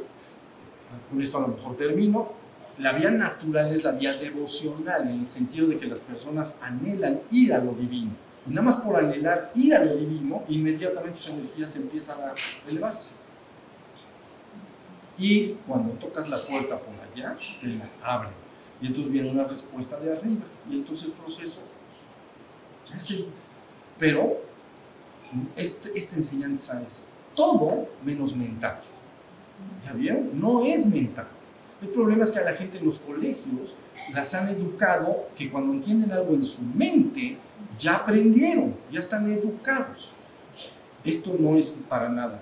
con 1.09 1.21
esto 1.21 1.37
a 1.37 1.41
lo 1.41 1.49
mejor 1.49 1.75
termino, 1.75 2.31
la 2.77 2.93
vía 2.93 3.11
natural 3.11 3.73
es 3.73 3.83
la 3.83 3.91
vía 3.91 4.13
devocional, 4.13 5.09
en 5.09 5.19
el 5.19 5.27
sentido 5.27 5.67
de 5.67 5.77
que 5.77 5.87
las 5.87 5.99
personas 5.99 6.59
anhelan 6.61 7.19
ir 7.31 7.53
a 7.53 7.59
lo 7.59 7.73
divino. 7.73 8.11
Y 8.47 8.51
nada 8.51 8.61
más 8.61 8.77
por 8.77 8.95
anhelar 8.95 9.51
ir 9.55 9.75
a 9.75 9.83
lo 9.83 9.97
divino, 9.97 10.43
inmediatamente 10.47 11.19
sus 11.19 11.31
energías 11.31 11.75
empiezan 11.75 12.21
a 12.21 12.33
elevarse. 12.69 13.15
Y 15.17 15.49
cuando 15.67 15.89
tocas 15.95 16.29
la 16.29 16.37
puerta 16.37 16.79
por 16.79 16.95
allá, 16.95 17.37
te 17.59 17.67
la 17.67 17.89
abren. 18.01 18.31
Y 18.81 18.87
entonces 18.87 19.11
viene 19.11 19.29
una 19.29 19.43
respuesta 19.43 19.99
de 19.99 20.13
arriba. 20.13 20.45
Y 20.71 20.75
entonces 20.75 21.07
el 21.07 21.11
proceso 21.11 21.63
sí. 22.97 23.29
Pero 23.97 24.37
este, 25.55 25.97
esta 25.97 26.15
enseñanza 26.15 26.81
es 26.81 27.09
todo 27.35 27.87
menos 28.03 28.35
mental. 28.35 28.81
¿Ya 29.85 29.93
vieron? 29.93 30.29
No 30.33 30.63
es 30.63 30.87
mental. 30.87 31.27
El 31.81 31.89
problema 31.89 32.23
es 32.23 32.31
que 32.31 32.39
a 32.39 32.43
la 32.43 32.53
gente 32.53 32.77
en 32.77 32.85
los 32.85 32.99
colegios 32.99 33.75
las 34.13 34.33
han 34.33 34.49
educado 34.49 35.29
que 35.35 35.49
cuando 35.49 35.73
entienden 35.73 36.11
algo 36.11 36.33
en 36.33 36.43
su 36.43 36.61
mente, 36.63 37.37
ya 37.79 37.95
aprendieron, 37.95 38.75
ya 38.91 38.99
están 38.99 39.29
educados. 39.31 40.13
Esto 41.03 41.35
no 41.39 41.55
es 41.55 41.83
para 41.87 42.09
nada. 42.09 42.41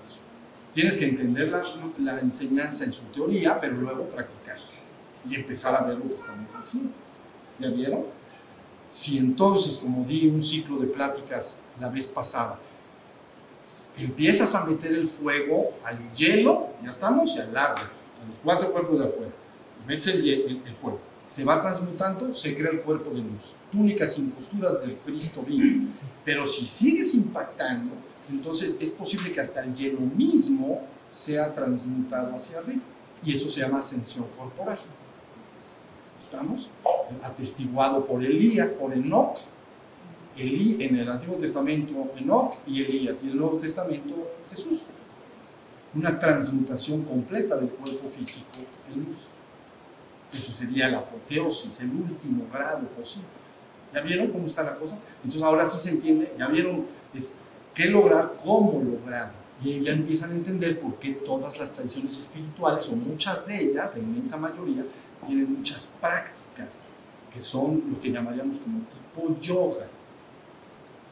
Tienes 0.74 0.96
que 0.96 1.06
entender 1.06 1.48
la, 1.48 1.62
la 1.98 2.18
enseñanza 2.20 2.84
en 2.84 2.92
su 2.92 3.04
teoría, 3.04 3.60
pero 3.60 3.74
luego 3.74 4.04
practicar 4.04 4.56
y 5.28 5.34
empezar 5.34 5.74
a 5.74 5.82
ver 5.82 5.98
lo 5.98 6.08
que 6.08 6.14
estamos 6.14 6.54
haciendo. 6.54 6.90
¿Ya 7.58 7.70
vieron? 7.70 8.17
Si 8.88 9.18
entonces, 9.18 9.78
como 9.78 10.04
di 10.04 10.26
un 10.26 10.42
ciclo 10.42 10.78
de 10.78 10.86
pláticas 10.86 11.60
la 11.78 11.88
vez 11.88 12.08
pasada, 12.08 12.58
empiezas 13.98 14.54
a 14.54 14.64
meter 14.64 14.92
el 14.92 15.08
fuego 15.08 15.74
al 15.84 16.12
hielo, 16.12 16.68
ya 16.82 16.90
estamos, 16.90 17.34
y 17.36 17.40
al 17.40 17.56
agua, 17.56 17.82
a 17.82 18.26
los 18.26 18.38
cuatro 18.38 18.72
cuerpos 18.72 19.00
de 19.00 19.06
afuera, 19.06 19.32
y 19.82 19.86
metes 19.86 20.06
el, 20.06 20.26
el, 20.64 20.74
fuego, 20.76 21.00
se 21.26 21.44
va 21.44 21.60
transmutando, 21.60 22.32
se 22.32 22.56
crea 22.56 22.70
el 22.70 22.80
cuerpo 22.82 23.10
de 23.10 23.20
luz, 23.20 23.54
túnicas 23.70 24.14
sin 24.14 24.30
costuras 24.30 24.80
del 24.80 24.96
Cristo 24.98 25.42
vivo. 25.42 25.86
Pero 26.24 26.44
si 26.44 26.66
sigues 26.66 27.14
impactando, 27.14 27.94
entonces 28.30 28.78
es 28.80 28.90
posible 28.90 29.32
que 29.32 29.40
hasta 29.40 29.62
el 29.64 29.74
hielo 29.74 30.00
mismo 30.00 30.82
sea 31.10 31.52
transmutado 31.52 32.34
hacia 32.34 32.58
arriba. 32.58 32.82
Y 33.24 33.32
eso 33.32 33.48
se 33.48 33.60
llama 33.60 33.78
ascensión 33.78 34.26
corporal. 34.36 34.78
¿Estamos? 36.16 36.70
Atestiguado 37.22 38.04
por 38.04 38.24
Elías, 38.24 38.68
por 38.68 38.92
Enoch, 38.92 39.38
Elí, 40.36 40.76
en 40.80 40.96
el 40.96 41.08
Antiguo 41.08 41.36
Testamento 41.36 42.10
Enoch 42.16 42.58
y 42.66 42.82
Elías, 42.82 43.22
y 43.22 43.26
en 43.26 43.32
el 43.32 43.38
Nuevo 43.38 43.56
Testamento 43.58 44.14
Jesús. 44.50 44.86
Una 45.94 46.18
transmutación 46.18 47.02
completa 47.04 47.56
del 47.56 47.70
cuerpo 47.70 48.08
físico 48.08 48.58
en 48.92 49.04
luz. 49.04 49.28
Ese 50.32 50.52
sería 50.52 50.88
la 50.88 50.98
apoteosis, 50.98 51.80
el 51.80 51.90
último 51.90 52.46
grado 52.52 52.86
posible. 52.88 53.28
¿Ya 53.92 54.02
vieron 54.02 54.30
cómo 54.30 54.46
está 54.46 54.62
la 54.62 54.76
cosa? 54.76 54.98
Entonces 55.24 55.42
ahora 55.42 55.64
sí 55.64 55.78
se 55.78 55.94
entiende, 55.94 56.34
ya 56.38 56.46
vieron 56.46 56.86
es 57.14 57.38
qué 57.74 57.86
lograr, 57.86 58.36
cómo 58.44 58.82
lograr. 58.82 59.32
Y 59.64 59.80
ya 59.80 59.92
empiezan 59.92 60.30
a 60.32 60.34
entender 60.34 60.78
por 60.78 60.96
qué 60.96 61.12
todas 61.12 61.58
las 61.58 61.72
tradiciones 61.72 62.16
espirituales, 62.16 62.88
o 62.90 62.96
muchas 62.96 63.46
de 63.46 63.60
ellas, 63.60 63.90
la 63.94 64.00
inmensa 64.00 64.36
mayoría, 64.36 64.84
tienen 65.26 65.52
muchas 65.52 65.94
prácticas 66.00 66.82
que 67.32 67.40
son 67.40 67.82
lo 67.90 68.00
que 68.00 68.10
llamaríamos 68.10 68.58
como 68.58 68.80
tipo 68.80 69.40
yoga 69.40 69.86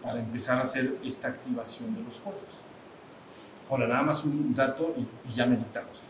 para 0.03 0.21
empezar 0.21 0.59
a 0.59 0.63
hacer 0.63 0.99
esta 1.05 1.29
activación 1.29 1.95
de 1.95 2.03
los 2.03 2.15
fuegos. 2.15 2.41
Ahora, 3.69 3.89
nada 3.89 4.03
más 4.03 4.25
un 4.25 4.55
dato 4.55 4.95
y, 4.97 5.35
ya 5.35 5.47
meditamos. 5.47 6.01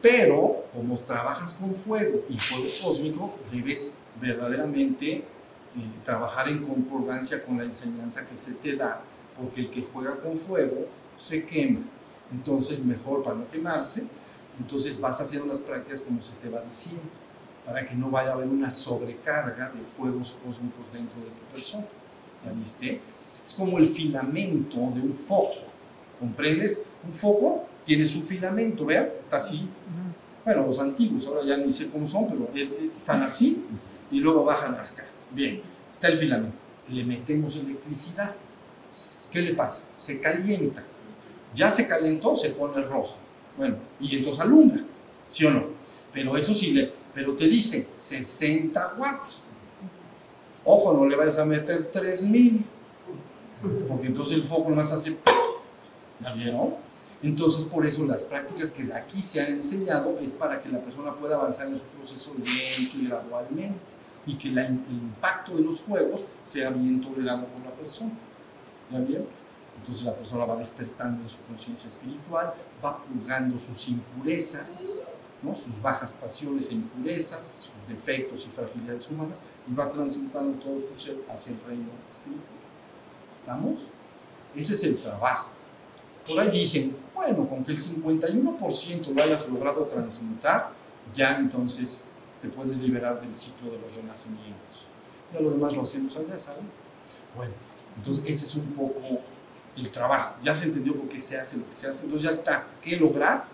Pero, 0.00 0.64
como 0.74 0.98
trabajas 0.98 1.54
con 1.54 1.76
fuego 1.76 2.24
y 2.28 2.36
fuego 2.36 2.66
cósmico, 2.82 3.34
debes 3.52 3.98
verdaderamente 4.20 5.18
eh, 5.18 5.24
trabajar 6.04 6.48
en 6.48 6.66
concordancia 6.66 7.44
con 7.44 7.58
la 7.58 7.64
enseñanza 7.64 8.26
que 8.26 8.36
se 8.36 8.54
te 8.54 8.74
da, 8.74 9.00
porque 9.38 9.60
el 9.60 9.70
que 9.70 9.82
juega 9.82 10.16
con 10.16 10.36
fuego 10.36 10.88
se 11.16 11.46
quema. 11.46 11.80
Entonces, 12.32 12.84
mejor 12.84 13.22
para 13.22 13.36
no 13.36 13.48
quemarse, 13.48 14.08
entonces 14.58 15.00
vas 15.00 15.20
haciendo 15.20 15.46
las 15.46 15.60
prácticas 15.60 16.00
como 16.00 16.20
se 16.20 16.32
te 16.32 16.48
va 16.48 16.60
diciendo, 16.62 17.02
para 17.66 17.84
que 17.86 17.94
no 17.94 18.10
vaya 18.10 18.30
a 18.30 18.32
haber 18.34 18.48
una 18.48 18.70
sobrecarga 18.70 19.70
de 19.70 19.82
fuegos 19.82 20.38
cósmicos 20.44 20.92
dentro 20.92 21.20
de 21.20 21.26
tu 21.26 21.52
persona. 21.52 21.86
¿Ya 22.44 22.52
viste? 22.52 23.00
Es 23.44 23.54
como 23.54 23.78
el 23.78 23.86
filamento 23.86 24.76
de 24.76 25.00
un 25.00 25.14
foco. 25.14 25.54
¿Comprendes? 26.18 26.86
Un 27.04 27.12
foco 27.12 27.64
tiene 27.84 28.06
su 28.06 28.20
filamento, 28.22 28.84
vean, 28.84 29.08
está 29.18 29.36
así. 29.36 29.68
Bueno, 30.44 30.66
los 30.66 30.78
antiguos, 30.80 31.26
ahora 31.26 31.42
ya 31.44 31.56
ni 31.56 31.70
sé 31.70 31.90
cómo 31.90 32.06
son, 32.06 32.28
pero 32.28 32.48
es- 32.54 32.72
están 32.96 33.22
así 33.22 33.64
y 34.10 34.18
luego 34.18 34.44
bajan 34.44 34.74
acá. 34.74 35.04
Bien, 35.30 35.62
está 35.90 36.08
el 36.08 36.18
filamento. 36.18 36.56
Le 36.88 37.04
metemos 37.04 37.56
electricidad. 37.56 38.34
¿Qué 39.30 39.40
le 39.40 39.54
pasa? 39.54 39.84
Se 39.98 40.20
calienta. 40.20 40.84
Ya 41.54 41.70
se 41.70 41.86
calentó, 41.86 42.34
se 42.34 42.50
pone 42.50 42.82
rojo. 42.82 43.16
Bueno, 43.56 43.76
y 44.00 44.16
entonces 44.16 44.40
alumbra, 44.42 44.82
¿sí 45.28 45.44
o 45.44 45.50
no? 45.50 45.66
Pero 46.12 46.36
eso 46.36 46.54
sí, 46.54 46.72
le, 46.72 46.92
pero 47.14 47.34
te 47.34 47.46
dice 47.48 47.88
60 47.92 48.94
watts. 48.98 49.50
Ojo, 50.64 50.92
no 50.94 51.06
le 51.06 51.16
vayas 51.16 51.38
a 51.38 51.44
meter 51.44 51.90
3000, 51.90 52.64
porque 53.88 54.06
entonces 54.06 54.34
el 54.34 54.42
foco 54.44 54.70
más 54.70 54.92
hace. 54.92 55.18
¿Ya 56.20 56.32
vieron? 56.34 56.74
Entonces, 57.22 57.64
por 57.64 57.86
eso 57.86 58.04
las 58.04 58.22
prácticas 58.24 58.72
que 58.72 58.92
aquí 58.92 59.22
se 59.22 59.40
han 59.40 59.52
enseñado 59.54 60.18
es 60.20 60.32
para 60.32 60.60
que 60.60 60.68
la 60.68 60.80
persona 60.80 61.14
pueda 61.14 61.36
avanzar 61.36 61.68
en 61.68 61.78
su 61.78 61.84
proceso 61.86 62.34
lento 62.36 62.98
y 62.98 63.06
gradualmente 63.06 63.94
y 64.26 64.34
que 64.36 64.48
la- 64.50 64.66
el 64.66 64.76
impacto 64.90 65.56
de 65.56 65.62
los 65.62 65.80
fuegos 65.80 66.24
sea 66.42 66.70
bien 66.70 67.00
tolerado 67.00 67.44
por 67.46 67.64
la 67.64 67.70
persona. 67.72 68.12
¿Ya 68.90 68.98
vieron? 69.00 69.26
Entonces 69.78 70.04
la 70.04 70.14
persona 70.14 70.44
va 70.44 70.56
despertando 70.56 71.22
en 71.22 71.28
su 71.28 71.38
conciencia 71.44 71.88
espiritual, 71.88 72.54
va 72.84 72.98
purgando 73.04 73.58
sus 73.58 73.88
impurezas, 73.88 74.90
sus 75.54 75.82
bajas 75.82 76.12
pasiones 76.12 76.70
e 76.70 76.74
impurezas, 76.74 77.70
sus 77.72 77.88
defectos 77.88 78.46
y 78.46 78.50
fragilidades 78.50 79.10
humanas, 79.10 79.42
y 79.68 79.74
va 79.74 79.90
transmutando 79.90 80.58
todo 80.62 80.80
su 80.80 80.96
ser 80.96 81.16
hacia 81.28 81.52
el 81.52 81.60
reino 81.66 81.90
espiritual. 82.10 82.46
¿Estamos? 83.34 83.88
Ese 84.54 84.74
es 84.74 84.84
el 84.84 85.00
trabajo. 85.00 85.50
Por 86.26 86.38
ahí 86.38 86.50
dicen, 86.50 86.96
bueno, 87.14 87.48
con 87.48 87.64
que 87.64 87.72
el 87.72 87.78
51% 87.78 89.14
lo 89.14 89.22
hayas 89.22 89.48
logrado 89.48 89.84
transmutar, 89.86 90.70
ya 91.12 91.36
entonces 91.36 92.12
te 92.40 92.48
puedes 92.48 92.80
liberar 92.80 93.20
del 93.20 93.34
ciclo 93.34 93.70
de 93.72 93.78
los 93.78 93.94
renacimientos. 93.96 94.86
Ya 95.32 95.40
lo 95.40 95.50
demás 95.50 95.72
lo 95.72 95.82
hacemos 95.82 96.16
allá, 96.16 96.38
¿saben? 96.38 96.68
Bueno, 97.36 97.54
entonces 97.96 98.24
ese 98.28 98.44
es 98.44 98.54
un 98.56 98.72
poco 98.72 99.20
el 99.76 99.90
trabajo. 99.90 100.36
Ya 100.42 100.54
se 100.54 100.66
entendió 100.66 100.94
por 100.94 101.08
qué 101.08 101.18
se 101.18 101.38
hace 101.38 101.56
lo 101.56 101.68
que 101.68 101.74
se 101.74 101.88
hace. 101.88 102.04
Entonces 102.04 102.28
ya 102.28 102.34
está, 102.34 102.66
¿qué 102.82 102.96
lograr? 102.96 103.44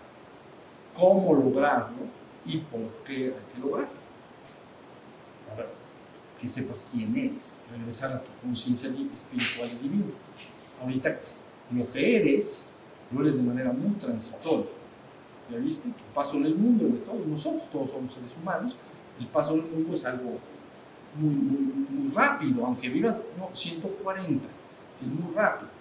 ¿Cómo 0.99 1.33
lograrlo? 1.33 2.09
¿Y 2.45 2.57
por 2.57 2.81
qué 3.05 3.27
hay 3.27 3.53
que 3.53 3.59
lograr? 3.59 3.87
Para 5.47 5.65
que 6.37 6.47
sepas 6.47 6.87
quién 6.91 7.15
eres, 7.15 7.57
regresar 7.71 8.11
a 8.11 8.21
tu 8.21 8.29
conciencia 8.41 8.89
espiritual 8.89 9.69
y 9.71 9.87
divina. 9.87 10.11
Ahorita 10.81 11.19
lo 11.71 11.89
que 11.89 12.17
eres, 12.17 12.71
lo 13.11 13.21
eres 13.21 13.37
de 13.37 13.43
manera 13.43 13.71
muy 13.71 13.91
transitoria. 13.91 14.71
¿Ya 15.49 15.57
viste? 15.57 15.89
Tu 15.89 16.13
paso 16.13 16.37
en 16.37 16.45
el 16.45 16.55
mundo 16.55 16.85
de 16.85 16.97
todos 16.99 17.25
nosotros, 17.25 17.69
todos 17.71 17.91
somos 17.91 18.11
seres 18.11 18.35
humanos, 18.39 18.75
el 19.19 19.27
paso 19.27 19.53
en 19.53 19.59
el 19.61 19.65
mundo 19.67 19.93
es 19.93 20.05
algo 20.05 20.37
muy, 21.15 21.33
muy, 21.33 21.87
muy 21.89 22.13
rápido, 22.13 22.65
aunque 22.65 22.89
vivas 22.89 23.23
no, 23.37 23.49
140, 23.53 24.47
es 25.01 25.11
muy 25.11 25.33
rápido. 25.33 25.78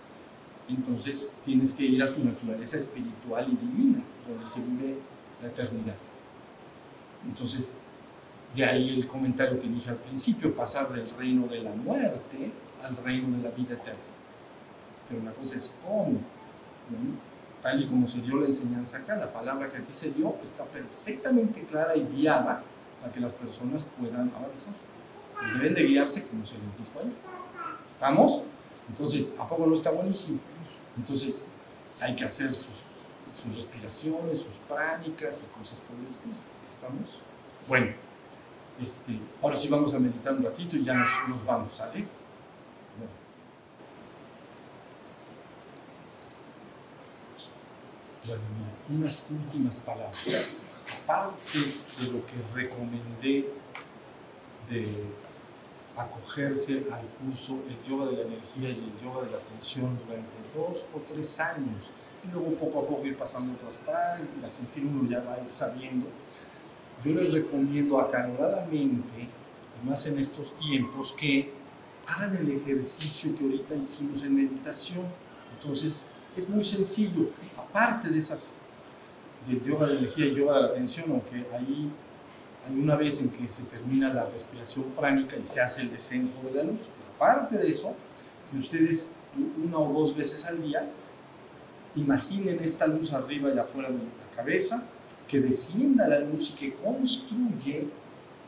Entonces 0.69 1.37
tienes 1.43 1.73
que 1.73 1.85
ir 1.85 2.03
a 2.03 2.15
tu 2.15 2.23
naturaleza 2.23 2.77
espiritual 2.77 3.49
y 3.51 3.57
divina, 3.57 4.03
donde 4.29 4.45
se 4.45 4.61
vive 4.63 4.99
la 5.41 5.49
eternidad. 5.49 5.97
Entonces, 7.27 7.79
de 8.55 8.65
ahí 8.65 8.91
el 8.91 9.07
comentario 9.07 9.61
que 9.61 9.69
dije 9.69 9.91
al 9.91 9.97
principio, 9.97 10.55
pasar 10.55 10.93
del 10.93 11.09
reino 11.11 11.47
de 11.47 11.63
la 11.63 11.73
muerte 11.73 12.53
al 12.83 12.97
reino 12.99 13.37
de 13.37 13.43
la 13.43 13.51
vida 13.51 13.75
eterna. 13.75 13.99
Pero 15.09 15.23
la 15.23 15.33
cosa 15.33 15.57
es 15.57 15.81
cómo. 15.85 16.13
¿no? 16.91 17.29
Tal 17.63 17.83
y 17.83 17.87
como 17.87 18.07
se 18.07 18.21
dio 18.21 18.37
la 18.37 18.47
enseñanza 18.47 18.99
acá, 18.99 19.17
la 19.17 19.33
palabra 19.33 19.71
que 19.71 19.79
aquí 19.79 19.91
se 19.91 20.13
dio 20.13 20.37
está 20.43 20.65
perfectamente 20.65 21.63
clara 21.63 21.97
y 21.97 22.05
guiada 22.05 22.63
para 23.01 23.13
que 23.13 23.21
las 23.21 23.35
personas 23.35 23.85
puedan 23.99 24.31
avanzar. 24.35 24.75
Deben 25.55 25.75
de 25.75 25.83
guiarse 25.85 26.27
como 26.29 26.45
se 26.45 26.55
les 26.55 26.79
dijo 26.79 27.01
ahí. 27.01 27.13
¿Estamos? 27.87 28.43
Entonces, 28.89 29.37
¿a 29.39 29.49
poco 29.49 29.67
no 29.67 29.75
está 29.75 29.91
buenísimo? 29.91 30.41
Entonces, 30.97 31.47
hay 32.01 32.17
que 32.17 32.25
hacer 32.25 32.55
sus, 32.55 32.85
sus 33.27 33.55
respiraciones, 33.55 34.41
sus 34.41 34.57
pránicas 34.59 35.45
y 35.45 35.59
cosas 35.59 35.81
por 35.81 35.99
el 35.99 36.07
estilo. 36.07 36.37
¿Estamos? 36.69 37.21
Bueno, 37.67 37.93
este, 38.81 39.19
ahora 39.43 39.57
sí 39.57 39.69
vamos 39.69 39.95
a 39.95 39.99
meditar 39.99 40.35
un 40.35 40.43
ratito 40.43 40.77
y 40.77 40.85
ya 40.85 40.95
nos, 40.95 41.09
nos 41.29 41.45
vamos, 41.45 41.75
¿sale? 41.75 42.07
Bueno. 48.25 48.43
Unas 48.91 49.27
últimas 49.31 49.79
palabras. 49.79 50.29
Aparte 51.05 51.59
de 51.59 52.11
lo 52.11 52.25
que 52.25 52.35
recomendé 52.55 53.53
de 54.71 55.05
acogerse 55.99 56.83
al 56.93 57.07
curso 57.21 57.63
el 57.69 57.89
yoga 57.89 58.07
de 58.07 58.17
la 58.19 58.23
energía 58.23 58.69
y 58.69 58.73
el 58.73 58.99
yoga 59.03 59.25
de 59.25 59.31
la 59.33 59.39
atención 59.39 59.99
durante 60.07 60.37
dos 60.55 60.87
o 60.95 61.01
tres 61.01 61.41
años 61.41 61.93
y 62.25 62.33
luego 62.33 62.55
poco 62.55 62.81
a 62.81 62.87
poco 62.87 63.07
ir 63.07 63.17
pasando 63.17 63.55
otras 63.55 63.79
prácticas, 63.79 64.61
en 64.61 64.67
fin, 64.69 64.87
uno 64.89 65.09
ya 65.09 65.21
va 65.21 65.35
a 65.35 65.41
ir 65.41 65.49
sabiendo. 65.49 66.07
Yo 67.05 67.13
les 67.13 67.33
recomiendo 67.33 68.01
acaloradamente, 68.01 69.29
y 69.81 69.87
más 69.87 70.05
en 70.07 70.19
estos 70.19 70.59
tiempos, 70.59 71.13
que 71.13 71.53
hagan 72.07 72.37
el 72.37 72.51
ejercicio 72.51 73.37
que 73.37 73.45
ahorita 73.45 73.77
hicimos 73.77 74.23
en 74.25 74.35
meditación. 74.35 75.07
Entonces, 75.57 76.09
es 76.37 76.49
muy 76.49 76.65
sencillo. 76.65 77.31
Aparte 77.57 78.09
de 78.09 78.19
esas, 78.19 78.63
del 79.47 79.63
yoga 79.63 79.87
de 79.87 79.99
energía 79.99 80.27
y 80.27 80.35
yoga 80.35 80.57
de 80.57 80.63
la 80.63 80.69
atención, 80.69 81.11
aunque 81.11 81.47
ahí 81.55 81.93
una 82.71 82.97
vez 82.97 83.21
en 83.21 83.31
que 83.31 83.49
se 83.49 83.65
termina 83.65 84.13
la 84.13 84.27
respiración 84.27 84.87
pránica 84.97 85.37
y 85.37 85.45
se 85.45 85.61
hace 85.61 85.83
el 85.83 85.91
descenso 85.91 86.37
de 86.45 86.53
la 86.53 86.63
luz. 86.65 86.89
Aparte 87.17 87.57
de 87.57 87.69
eso, 87.69 87.95
que 88.51 88.59
ustedes 88.59 89.17
una 89.65 89.79
o 89.79 89.93
dos 89.93 90.17
veces 90.17 90.45
al 90.47 90.63
día 90.63 90.89
imaginen 91.95 92.59
esta 92.61 92.87
luz 92.87 93.13
arriba 93.13 93.53
y 93.53 93.59
afuera 93.59 93.89
de 93.91 93.99
la 93.99 94.37
cabeza, 94.37 94.89
que 95.27 95.41
descienda 95.41 96.09
la 96.09 96.21
luz 96.21 96.51
y 96.51 96.55
que 96.55 96.75
construye 96.75 97.89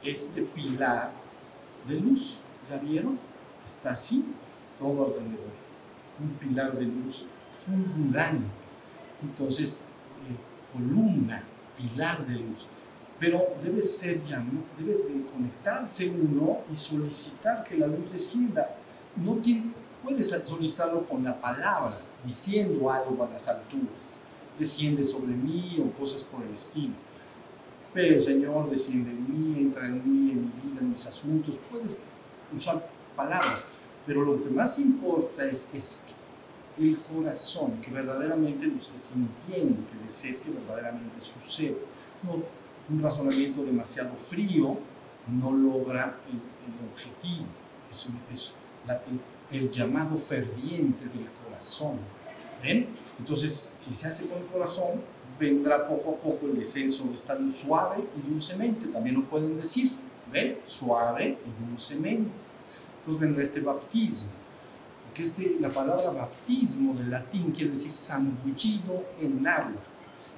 este 0.03 0.43
pilar 0.43 1.13
de 1.87 1.95
luz. 1.95 2.43
¿Ya 2.71 2.79
vieron? 2.79 3.19
Está 3.65 3.93
así 3.93 4.25
todo 4.79 5.07
alrededor. 5.07 5.51
Un 6.21 6.31
pilar 6.39 6.79
de 6.79 6.85
luz 6.85 7.27
fulgurante. 7.59 8.47
Entonces, 9.23 9.85
eh, 10.29 10.37
columna, 10.73 11.43
pilar 11.77 12.27
de 12.27 12.37
luz 12.37 12.69
pero 13.21 13.47
debe 13.63 13.83
ser 13.83 14.25
llamado, 14.25 14.65
debe 14.79 14.95
de 14.95 15.27
conectarse 15.27 16.09
uno 16.09 16.61
y 16.73 16.75
solicitar 16.75 17.63
que 17.63 17.77
la 17.77 17.87
luz 17.87 18.13
descienda. 18.13 18.75
No 19.15 19.35
tiene, 19.37 19.75
puedes 20.03 20.31
solicitarlo 20.31 21.07
con 21.07 21.23
la 21.23 21.39
palabra, 21.39 22.01
diciendo 22.25 22.91
algo 22.91 23.23
a 23.23 23.29
las 23.29 23.47
alturas. 23.47 24.17
Desciende 24.59 25.05
sobre 25.05 25.35
mí 25.35 25.85
o 25.85 25.99
cosas 25.99 26.25
por 26.25 26.43
el 26.43 26.55
estilo. 26.55 26.95
Pero 27.93 28.19
Señor, 28.19 28.71
desciende 28.71 29.11
en 29.11 29.27
mí, 29.29 29.61
entra 29.61 29.87
en 29.87 29.97
mí, 29.97 30.31
en 30.33 30.47
mi 30.47 30.71
vida, 30.71 30.81
en 30.81 30.89
mis 30.89 31.05
asuntos. 31.07 31.61
Puedes 31.71 32.07
usar 32.55 32.89
palabras, 33.15 33.67
pero 34.07 34.25
lo 34.25 34.43
que 34.43 34.49
más 34.49 34.79
importa 34.79 35.45
es 35.45 35.75
esto, 35.75 36.13
el 36.79 36.97
corazón, 36.97 37.83
que 37.83 37.91
verdaderamente 37.91 38.65
lo 38.65 38.79
esté 38.79 38.99
sintiendo, 38.99 39.77
que 39.91 40.05
desees 40.05 40.41
que 40.41 40.51
verdaderamente 40.53 41.21
suceda. 41.21 41.77
No, 42.23 42.60
un 42.91 43.03
razonamiento 43.03 43.65
demasiado 43.65 44.15
frío 44.17 44.79
no 45.29 45.53
logra 45.53 46.19
el, 46.27 46.91
objetivo, 46.93 47.47
es, 47.91 48.09
es 48.33 48.55
la, 48.87 49.01
el, 49.53 49.71
llamado 49.71 50.17
ferviente 50.17 51.05
del 51.05 51.29
corazón. 51.45 51.99
¿Ven? 52.63 52.89
Entonces, 53.19 53.73
si 53.77 53.93
se 53.93 54.09
hace 54.09 54.27
con 54.27 54.39
el 54.39 54.47
corazón, 54.47 55.01
vendrá 55.39 55.89
poco 55.89 56.11
a 56.11 56.17
poco 56.17 56.47
el 56.47 56.57
descenso 56.57 57.05
de 57.05 57.15
esta 57.15 57.35
luz 57.35 57.57
suave 57.57 58.05
y 58.17 58.31
dulcemente, 58.31 58.89
también 58.89 59.17
lo 59.17 59.25
pueden 59.25 59.57
decir, 59.57 59.93
¿ven? 60.33 60.59
Suave 60.67 61.39
y 61.45 61.71
dulcemente. 61.71 62.31
Entonces 62.99 63.21
vendrá 63.21 63.43
este 63.43 63.61
baptismo, 63.61 64.33
porque 65.07 65.23
este, 65.23 65.57
la 65.61 65.73
palabra 65.73 66.11
baptismo 66.11 66.95
del 66.95 67.11
latín 67.11 67.53
quiere 67.53 67.71
decir 67.71 67.93
zambullido 67.93 69.05
en 69.21 69.47
agua 69.47 69.90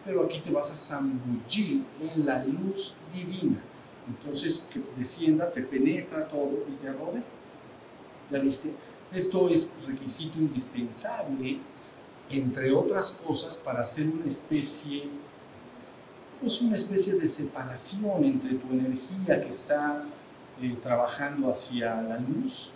pero 0.05 0.25
aquí 0.25 0.41
te 0.41 0.51
vas 0.51 0.71
a 0.71 0.77
zambullir 0.77 1.85
en 2.01 2.27
la 2.27 2.45
luz 2.45 2.97
divina. 3.15 3.59
Entonces, 4.09 4.69
que 4.73 4.81
descienda, 4.97 5.51
te 5.51 5.63
penetra 5.63 6.29
todo 6.29 6.65
y 6.69 6.73
te 6.77 6.93
rodea. 6.93 7.23
¿Ya 8.31 8.39
viste? 8.39 8.75
Esto 9.13 9.49
es 9.49 9.75
requisito 9.87 10.39
indispensable, 10.39 11.59
entre 12.31 12.73
otras 12.73 13.13
cosas, 13.13 13.57
para 13.57 13.83
hacer 13.83 14.09
una 14.09 14.27
especie, 14.27 15.05
pues 16.41 16.61
una 16.63 16.77
especie 16.77 17.15
de 17.15 17.27
separación 17.27 18.25
entre 18.25 18.55
tu 18.55 18.73
energía 18.73 19.41
que 19.41 19.49
está 19.49 20.05
eh, 20.61 20.77
trabajando 20.83 21.51
hacia 21.51 22.01
la 22.01 22.19
luz 22.19 22.73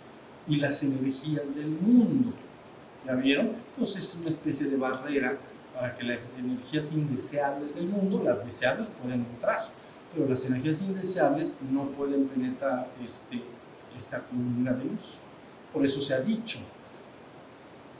y 0.47 0.57
las 0.57 0.83
energías 0.83 1.55
del 1.55 1.69
mundo. 1.69 2.33
¿Ya 3.05 3.15
vieron? 3.15 3.53
Entonces 3.73 4.03
es 4.03 4.15
una 4.19 4.29
especie 4.29 4.67
de 4.67 4.77
barrera 4.77 5.37
para 5.77 5.95
que 5.95 6.03
las 6.03 6.19
energías 6.37 6.91
indeseables 6.93 7.75
del 7.75 7.91
mundo, 7.91 8.21
las 8.23 8.43
deseables 8.43 8.87
pueden 8.87 9.25
entrar, 9.25 9.69
pero 10.13 10.27
las 10.27 10.43
energías 10.45 10.81
indeseables 10.81 11.59
no 11.69 11.83
pueden 11.83 12.27
penetrar 12.27 12.89
este, 13.03 13.43
esta 13.95 14.23
columna 14.23 14.73
de 14.73 14.85
luz. 14.85 15.19
Por 15.71 15.85
eso 15.85 16.01
se 16.01 16.15
ha 16.15 16.19
dicho, 16.19 16.59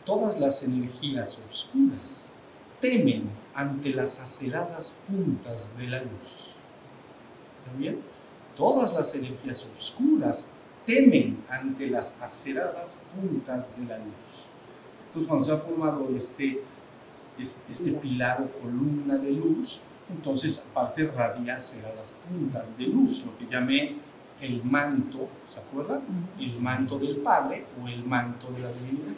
todas 0.06 0.40
las 0.40 0.64
energías 0.64 1.40
oscuras 1.50 2.34
temen 2.82 3.30
ante 3.54 3.90
las 3.90 4.20
aceradas 4.20 4.98
puntas 5.08 5.78
de 5.78 5.88
la 5.88 6.02
luz. 6.02 6.56
¿Está 7.64 7.78
bien? 7.78 8.00
Todas 8.56 8.92
las 8.94 9.14
energías 9.14 9.70
oscuras 9.78 10.56
temen 10.88 11.44
ante 11.48 11.88
las 11.88 12.20
aceradas 12.24 13.00
puntas 13.14 13.78
de 13.78 13.86
la 13.86 13.98
luz. 14.00 14.48
Entonces, 15.08 15.28
cuando 15.28 15.46
se 15.46 15.52
ha 15.52 15.58
formado 15.58 16.08
este, 16.16 16.64
este, 17.40 17.92
pilar 17.94 18.42
o 18.42 18.62
columna 18.62 19.18
de 19.18 19.32
luz, 19.32 19.82
entonces 20.10 20.70
aparte 20.72 21.06
radia 21.08 21.56
aceradas 21.56 22.16
puntas 22.28 22.78
de 22.78 22.86
luz, 22.86 23.26
lo 23.26 23.38
que 23.38 23.48
llamé 23.48 23.98
el 24.42 24.64
manto, 24.64 25.28
¿se 25.46 25.60
acuerdan? 25.60 26.02
El 26.40 26.60
manto 26.60 27.00
del 27.00 27.18
Padre 27.18 27.66
o 27.82 27.88
el 27.88 28.04
manto 28.06 28.52
de 28.52 28.60
la 28.60 28.72
divinidad. 28.72 29.16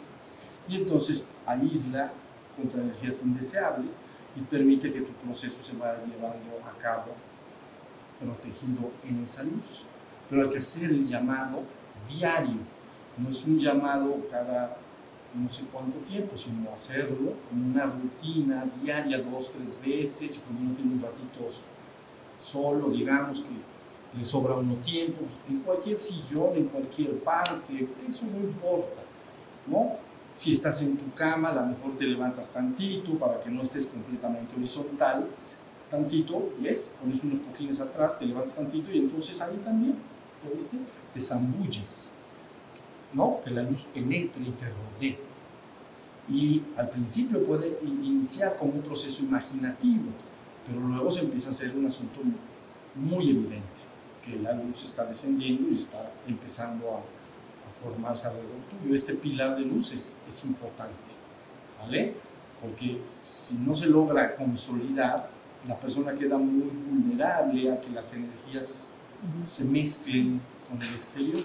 Y 0.68 0.76
entonces 0.76 1.28
aísla 1.46 2.12
contra 2.56 2.80
energías 2.80 3.22
indeseables 3.24 4.00
y 4.36 4.40
permite 4.40 4.92
que 4.92 5.00
tu 5.00 5.12
proceso 5.12 5.62
se 5.62 5.76
vaya 5.76 5.98
llevando 6.04 6.58
a 6.64 6.78
cabo 6.80 7.14
protegido 8.20 8.90
en 9.04 9.24
esa 9.24 9.42
luz. 9.42 9.86
Pero 10.28 10.42
hay 10.42 10.50
que 10.50 10.58
hacer 10.58 10.90
el 10.90 11.06
llamado 11.06 11.62
diario, 12.08 12.58
no 13.18 13.28
es 13.28 13.44
un 13.44 13.58
llamado 13.58 14.16
cada 14.30 14.76
no 15.34 15.48
sé 15.48 15.64
cuánto 15.72 15.98
tiempo, 15.98 16.36
sino 16.36 16.70
hacerlo 16.70 17.34
como 17.48 17.66
una 17.66 17.86
rutina 17.86 18.66
diaria, 18.82 19.18
dos, 19.18 19.52
tres 19.52 19.78
veces, 19.80 20.38
y 20.38 20.40
cuando 20.40 20.62
uno 20.62 20.74
tiene 20.74 20.92
un 20.94 21.02
ratito 21.02 21.46
solo, 22.38 22.90
digamos 22.90 23.40
que 23.40 24.18
le 24.18 24.24
sobra 24.24 24.56
uno 24.56 24.74
tiempo, 24.76 25.20
en 25.48 25.60
cualquier 25.60 25.96
sillón, 25.96 26.56
en 26.56 26.66
cualquier 26.66 27.18
parte, 27.20 27.88
eso 28.08 28.26
no 28.26 28.38
importa, 28.38 29.02
¿no? 29.66 29.96
Si 30.34 30.52
estás 30.52 30.82
en 30.82 30.96
tu 30.96 31.12
cama, 31.14 31.50
a 31.50 31.54
lo 31.54 31.66
mejor 31.66 31.96
te 31.96 32.04
levantas 32.04 32.52
tantito 32.52 33.12
para 33.18 33.40
que 33.40 33.50
no 33.50 33.62
estés 33.62 33.86
completamente 33.86 34.56
horizontal, 34.56 35.28
tantito, 35.90 36.52
¿ves? 36.58 36.96
Pones 37.00 37.22
unos 37.24 37.40
cojines 37.40 37.80
atrás, 37.80 38.18
te 38.18 38.26
levantas 38.26 38.56
tantito 38.56 38.90
y 38.90 38.98
entonces 38.98 39.40
ahí 39.40 39.60
también, 39.64 39.96
¿lo 40.44 40.54
viste? 40.54 40.78
Te 41.12 41.20
zambulles, 41.20 42.12
¿no? 43.12 43.40
Que 43.44 43.50
la 43.50 43.62
luz 43.62 43.84
penetre 43.84 44.42
y 44.42 44.50
te 44.50 44.66
rodee. 44.68 45.18
Y 46.28 46.62
al 46.76 46.90
principio 46.90 47.44
puede 47.44 47.72
iniciar 47.84 48.56
como 48.56 48.72
un 48.72 48.82
proceso 48.82 49.22
imaginativo, 49.22 50.10
pero 50.66 50.80
luego 50.80 51.10
se 51.10 51.20
empieza 51.20 51.48
a 51.48 51.50
hacer 51.50 51.76
un 51.76 51.86
asunto 51.86 52.20
muy 52.94 53.30
evidente, 53.30 53.80
que 54.24 54.36
la 54.36 54.52
luz 54.52 54.84
está 54.84 55.04
descendiendo 55.06 55.68
y 55.68 55.74
está 55.74 56.12
empezando 56.26 56.96
a, 56.96 57.00
formarse 57.82 58.26
alrededor 58.26 58.58
tuyo. 58.68 58.94
Este 58.94 59.14
pilar 59.14 59.56
de 59.56 59.62
luz 59.62 59.92
es, 59.92 60.20
es 60.26 60.44
importante, 60.44 61.12
¿vale? 61.80 62.14
Porque 62.60 63.00
si 63.06 63.58
no 63.58 63.72
se 63.72 63.86
logra 63.86 64.34
consolidar, 64.34 65.30
la 65.66 65.78
persona 65.78 66.14
queda 66.14 66.36
muy 66.36 66.68
vulnerable 66.68 67.70
a 67.70 67.80
que 67.80 67.88
las 67.90 68.12
energías 68.12 68.96
se 69.44 69.64
mezclen 69.64 70.40
con 70.68 70.82
el 70.82 70.94
exterior. 70.94 71.40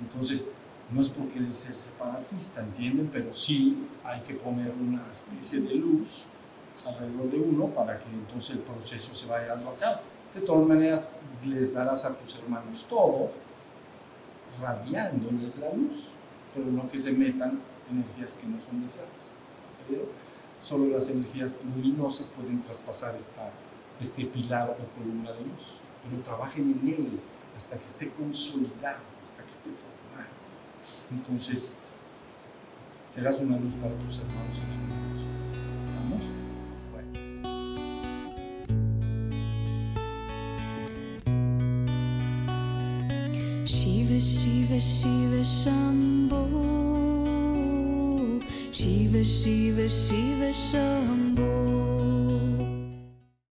Entonces, 0.00 0.48
no 0.90 1.00
es 1.00 1.08
por 1.08 1.28
querer 1.28 1.54
ser 1.54 1.74
separatista, 1.74 2.62
¿entienden? 2.62 3.08
Pero 3.12 3.34
sí 3.34 3.86
hay 4.04 4.20
que 4.20 4.34
poner 4.34 4.72
una 4.72 5.04
especie 5.12 5.60
de 5.60 5.74
luz 5.74 6.26
alrededor 6.86 7.30
de 7.30 7.38
uno 7.38 7.66
para 7.68 7.98
que 7.98 8.08
entonces 8.08 8.56
el 8.56 8.62
proceso 8.62 9.14
se 9.14 9.26
vaya 9.26 9.48
dando 9.48 9.70
a 9.70 9.76
cabo. 9.76 10.00
De 10.34 10.40
todas 10.42 10.64
maneras, 10.64 11.16
les 11.44 11.74
darás 11.74 12.04
a 12.04 12.14
tus 12.16 12.36
hermanos 12.36 12.86
todo, 12.88 13.30
radiándoles 14.60 15.58
la 15.58 15.72
luz, 15.72 16.10
pero 16.54 16.66
no 16.66 16.88
que 16.90 16.98
se 16.98 17.12
metan 17.12 17.60
energías 17.90 18.34
que 18.34 18.46
no 18.46 18.60
son 18.60 18.82
deseables. 18.82 19.32
Solo 20.60 20.86
las 20.86 21.08
energías 21.08 21.62
luminosas 21.64 22.28
pueden 22.28 22.62
traspasar 22.62 23.16
este 24.00 24.24
pilar 24.26 24.70
o 24.70 24.98
columna 24.98 25.32
de 25.32 25.40
luz, 25.40 25.80
pero 26.02 26.22
trabajen 26.22 26.78
en 26.80 26.88
él 26.88 27.20
hasta 27.56 27.78
que 27.78 27.86
esté 27.86 28.10
consolidado, 28.10 29.00
hasta 29.22 29.42
que 29.42 29.50
esté 29.50 29.70
formado. 29.70 29.95
Entonces, 31.10 31.80
serás 33.06 33.40
una 33.40 33.58
luz 33.58 33.74
para 33.74 33.94
tus 33.98 34.18
hermanos 34.18 34.58
en 34.58 34.72
el. 34.72 34.86
¿Estamos? 35.80 36.26
Shiva, 43.64 44.18
Shiva, 44.18 44.78
Shiva, 44.78 45.42
Shambho. 45.42 46.46
Shiva, 48.72 49.22
Shiva, 49.22 49.86
Shiva. 49.88 51.95